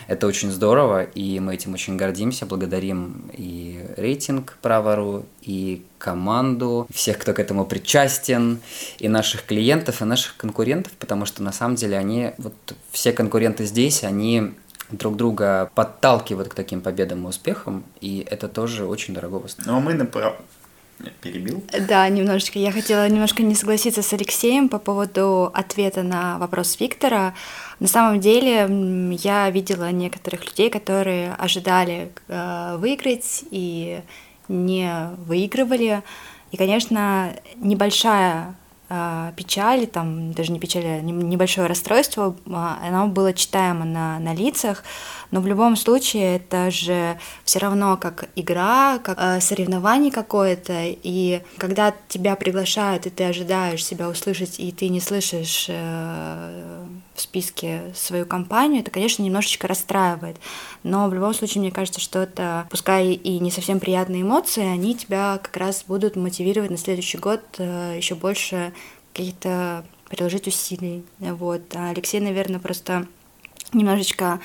Это 0.07 0.25
очень 0.25 0.49
здорово, 0.49 1.03
и 1.03 1.39
мы 1.39 1.53
этим 1.53 1.75
очень 1.75 1.97
гордимся, 1.97 2.47
благодарим 2.47 3.29
и 3.31 3.85
рейтинг 3.95 4.57
Правору, 4.63 5.27
и 5.43 5.85
команду, 5.99 6.87
всех, 6.91 7.19
кто 7.19 7.33
к 7.33 7.39
этому 7.39 7.65
причастен, 7.65 8.59
и 8.97 9.07
наших 9.07 9.45
клиентов, 9.45 10.01
и 10.01 10.05
наших 10.05 10.35
конкурентов, 10.37 10.93
потому 10.93 11.25
что 11.27 11.43
на 11.43 11.51
самом 11.51 11.75
деле 11.75 11.95
они, 11.95 12.31
вот 12.39 12.55
все 12.91 13.11
конкуренты 13.11 13.65
здесь, 13.65 14.03
они 14.03 14.55
друг 14.97 15.15
друга 15.15 15.69
подталкивают 15.75 16.49
к 16.49 16.53
таким 16.53 16.81
победам 16.81 17.25
и 17.25 17.29
успехам, 17.29 17.83
и 18.01 18.25
это 18.29 18.47
тоже 18.47 18.85
очень 18.85 19.13
дорого 19.13 19.47
стоит. 19.47 19.67
Но 19.67 19.79
мы 19.79 19.93
направ... 19.93 20.35
Перебил? 21.21 21.61
Да, 21.89 22.07
немножечко. 22.07 22.57
Я 22.57 22.71
хотела 22.71 23.07
немножко 23.09 23.43
не 23.43 23.53
согласиться 23.53 24.01
с 24.01 24.13
Алексеем 24.13 24.69
по 24.69 24.79
поводу 24.79 25.51
ответа 25.53 26.03
на 26.03 26.37
вопрос 26.37 26.79
Виктора. 26.79 27.33
На 27.81 27.87
самом 27.87 28.21
деле 28.21 29.17
я 29.21 29.49
видела 29.49 29.91
некоторых 29.91 30.45
людей, 30.45 30.69
которые 30.69 31.33
ожидали 31.33 32.13
э, 32.29 32.77
выиграть 32.77 33.43
и 33.51 34.01
не 34.47 35.09
выигрывали. 35.27 36.01
И, 36.51 36.57
конечно, 36.57 37.35
небольшая 37.57 38.55
печаль, 39.35 39.87
там 39.87 40.31
даже 40.33 40.51
не 40.51 40.59
печаль, 40.59 40.85
а 40.85 41.01
небольшое 41.01 41.67
расстройство, 41.67 42.35
э, 42.45 42.51
оно 42.51 43.07
было 43.07 43.33
читаемо 43.33 43.85
на, 43.85 44.19
на 44.19 44.33
лицах, 44.33 44.83
но 45.31 45.41
в 45.41 45.47
любом 45.47 45.75
случае 45.75 46.37
это 46.37 46.71
же 46.71 47.17
все 47.43 47.59
равно 47.59 47.97
как 47.97 48.29
игра, 48.35 48.99
как 48.99 49.17
э, 49.19 49.41
соревнование 49.41 50.11
какое-то, 50.11 50.73
и 50.85 51.41
когда 51.57 51.93
тебя 52.07 52.35
приглашают, 52.35 53.05
и 53.05 53.09
ты 53.09 53.23
ожидаешь 53.25 53.83
себя 53.83 54.09
услышать, 54.09 54.59
и 54.59 54.71
ты 54.71 54.89
не 54.89 54.99
слышишь 54.99 55.65
э, 55.69 56.85
в 57.15 57.21
списке 57.21 57.93
свою 57.95 58.25
компанию, 58.25 58.81
это, 58.81 58.91
конечно, 58.91 59.23
немножечко 59.23 59.67
расстраивает. 59.67 60.37
Но 60.83 61.09
в 61.09 61.13
любом 61.13 61.33
случае, 61.33 61.61
мне 61.61 61.71
кажется, 61.71 61.99
что 61.99 62.19
это, 62.19 62.67
пускай 62.69 63.13
и 63.13 63.39
не 63.39 63.51
совсем 63.51 63.79
приятные 63.79 64.21
эмоции, 64.21 64.63
они 64.63 64.95
тебя 64.95 65.39
как 65.41 65.55
раз 65.57 65.83
будут 65.87 66.15
мотивировать 66.15 66.71
на 66.71 66.77
следующий 66.77 67.17
год 67.17 67.41
э, 67.57 67.95
еще 67.97 68.15
больше 68.15 68.73
каких-то 69.15 69.85
приложить 70.09 70.47
усилий. 70.47 71.03
Вот. 71.19 71.61
А 71.75 71.89
Алексей, 71.89 72.19
наверное, 72.19 72.59
просто 72.59 73.07
немножечко 73.73 74.39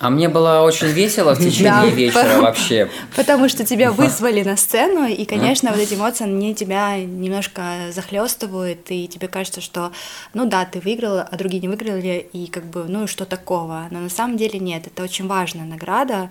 а 0.00 0.10
мне 0.10 0.28
было 0.28 0.60
очень 0.62 0.88
весело 0.88 1.34
в 1.34 1.38
течение 1.38 1.90
вечера 1.90 2.40
вообще. 2.40 2.90
Потому 3.14 3.48
что 3.48 3.64
тебя 3.64 3.92
вызвали 3.92 4.42
на 4.42 4.56
сцену, 4.56 5.06
и, 5.06 5.24
конечно, 5.24 5.70
вот 5.70 5.78
эти 5.78 5.94
эмоции, 5.94 6.24
они 6.24 6.54
тебя 6.54 6.96
немножко 6.98 7.90
захлестывают, 7.92 8.90
и 8.90 9.06
тебе 9.06 9.28
кажется, 9.28 9.60
что, 9.60 9.92
ну 10.34 10.46
да, 10.46 10.64
ты 10.64 10.80
выиграл, 10.80 11.20
а 11.20 11.36
другие 11.36 11.60
не 11.62 11.68
выиграли, 11.68 12.26
и 12.32 12.48
как 12.48 12.64
бы, 12.64 12.84
ну 12.88 13.04
и 13.04 13.06
что 13.06 13.24
такого? 13.24 13.86
Но 13.90 14.00
на 14.00 14.10
самом 14.10 14.36
деле 14.36 14.58
нет, 14.58 14.86
это 14.86 15.02
очень 15.04 15.28
важная 15.28 15.64
награда, 15.64 16.30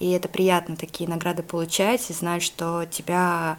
и 0.00 0.10
это 0.10 0.28
приятно 0.28 0.76
такие 0.76 1.08
награды 1.08 1.42
получать, 1.42 2.10
и 2.10 2.12
знать, 2.12 2.42
что 2.42 2.84
тебя 2.90 3.58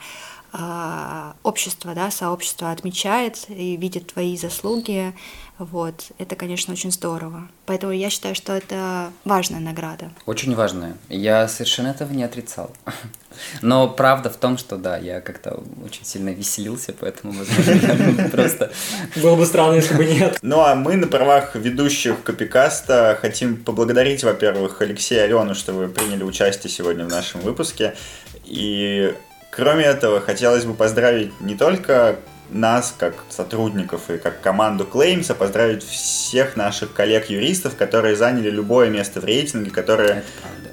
общество, 1.44 1.94
да, 1.94 2.12
сообщество 2.12 2.72
отмечает 2.72 3.50
и 3.50 3.76
видит 3.76 4.14
твои 4.14 4.38
заслуги, 4.38 5.14
вот, 5.58 6.12
это, 6.18 6.36
конечно, 6.36 6.74
очень 6.74 6.92
здорово. 6.92 7.48
Поэтому 7.66 7.94
я 7.94 8.10
считаю, 8.10 8.36
что 8.36 8.52
это 8.52 9.12
важная 9.24 9.62
награда. 9.62 10.12
Очень 10.26 10.54
важная. 10.54 10.98
Я 11.08 11.48
совершенно 11.48 11.88
этого 11.88 12.12
не 12.12 12.24
отрицал. 12.24 12.72
Но 13.62 13.88
правда 13.88 14.30
в 14.30 14.36
том, 14.36 14.58
что 14.58 14.76
да, 14.76 14.98
я 14.98 15.22
как-то 15.22 15.64
очень 15.84 16.04
сильно 16.04 16.30
веселился, 16.30 16.94
поэтому, 17.00 17.34
возможно, 17.34 18.30
просто... 18.32 18.72
Было 19.16 19.38
бы 19.38 19.46
странно, 19.46 19.76
если 19.76 19.96
бы 19.96 20.06
нет. 20.06 20.38
Ну, 20.42 20.60
а 20.60 20.76
мы 20.76 20.98
на 20.98 21.08
правах 21.08 21.56
ведущих 21.56 22.22
Копикаста 22.24 23.18
хотим 23.22 23.56
поблагодарить, 23.64 24.26
во-первых, 24.26 24.82
Алексея 24.82 25.22
и 25.22 25.24
Алену, 25.26 25.56
что 25.56 25.72
вы 25.72 25.88
приняли 25.88 26.24
участие 26.24 26.70
сегодня 26.70 27.06
в 27.06 27.10
нашем 27.10 27.40
выпуске. 27.40 27.96
И 28.44 29.16
кроме 29.56 29.86
этого, 29.86 30.22
хотелось 30.22 30.66
бы 30.66 30.74
поздравить 30.74 31.32
не 31.40 31.56
только 31.56 32.18
нас, 32.50 32.94
как 32.98 33.16
сотрудников 33.30 34.10
и 34.10 34.18
как 34.18 34.42
команду 34.42 34.88
Claims, 34.92 35.34
поздравить 35.34 35.84
всех 35.84 36.56
наших 36.56 36.94
коллег-юристов, 36.94 37.76
которые 37.76 38.16
заняли 38.16 38.50
любое 38.50 38.90
место 38.90 39.20
в 39.20 39.26
рейтинге, 39.26 39.72
которые 39.72 40.24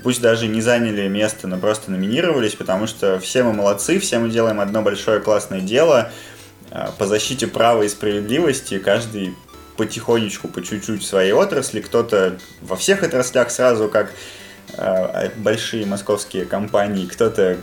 пусть 0.03 0.21
даже 0.21 0.49
не 0.49 0.61
заняли 0.61 1.09
место, 1.09 1.47
но 1.49 1.59
просто 1.59 1.91
номинировались, 1.91 2.55
потому 2.55 2.87
что 2.87 3.19
все 3.21 3.43
мы 3.43 3.53
молодцы, 3.53 3.99
все 3.99 4.19
мы 4.19 4.29
делаем 4.29 4.61
одно 4.61 4.83
большое 4.83 5.21
классное 5.21 5.61
дело 5.61 6.11
а, 6.71 6.93
по 6.99 7.07
защите 7.07 7.47
права 7.47 7.85
и 7.85 7.89
справедливости, 7.89 8.79
каждый 8.79 9.35
потихонечку, 9.77 10.49
по 10.49 10.63
чуть-чуть 10.63 11.03
в 11.03 11.07
своей 11.07 11.33
отрасли, 11.33 11.81
кто-то 11.81 12.39
во 12.61 12.77
всех 12.77 13.03
отраслях 13.03 13.51
сразу, 13.51 13.89
как 13.89 14.13
э, 14.77 15.31
большие 15.37 15.87
московские 15.87 16.45
компании, 16.45 17.07
кто-то 17.07 17.57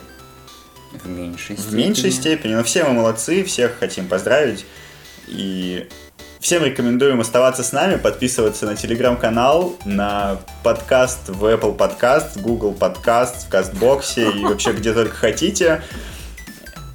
в 0.92 1.08
меньшей 1.08 1.58
степени. 1.58 1.72
В 1.72 1.74
меньшей 1.76 2.12
степени. 2.12 2.54
Но 2.56 2.64
все 2.64 2.84
мы 2.84 2.94
молодцы, 2.94 3.44
всех 3.44 3.78
хотим 3.80 4.08
поздравить. 4.08 4.66
И 5.28 5.88
всем 6.40 6.64
рекомендуем 6.64 7.20
оставаться 7.20 7.64
с 7.64 7.72
нами, 7.72 7.98
подписываться 7.98 8.66
на 8.66 8.76
телеграм-канал, 8.76 9.76
на 9.86 10.40
подкаст 10.64 11.30
в 11.30 11.46
Apple 11.46 11.78
Podcast, 11.78 12.42
Google 12.42 12.74
Podcast, 12.74 13.46
в 13.46 13.50
Кастбоксе 13.50 14.32
и 14.32 14.44
вообще 14.44 14.74
где 14.74 14.94
только 14.94 15.16
хотите. 15.16 15.82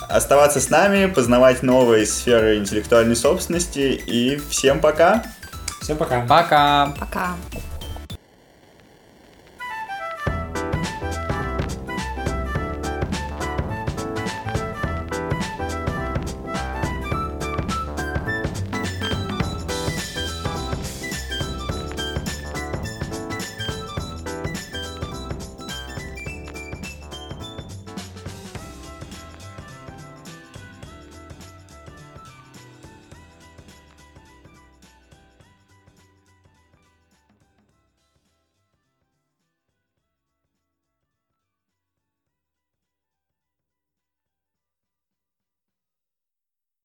Оставаться 0.08 0.60
с 0.60 0.70
нами, 0.70 1.06
познавать 1.06 1.62
новые 1.62 2.06
сферы 2.06 2.58
интеллектуальной 2.58 3.16
собственности. 3.16 4.02
И 4.06 4.40
всем 4.50 4.80
пока! 4.80 5.24
Всем 5.80 5.96
пока! 5.96 6.20
Пока! 6.22 6.94
Пока! 6.98 7.36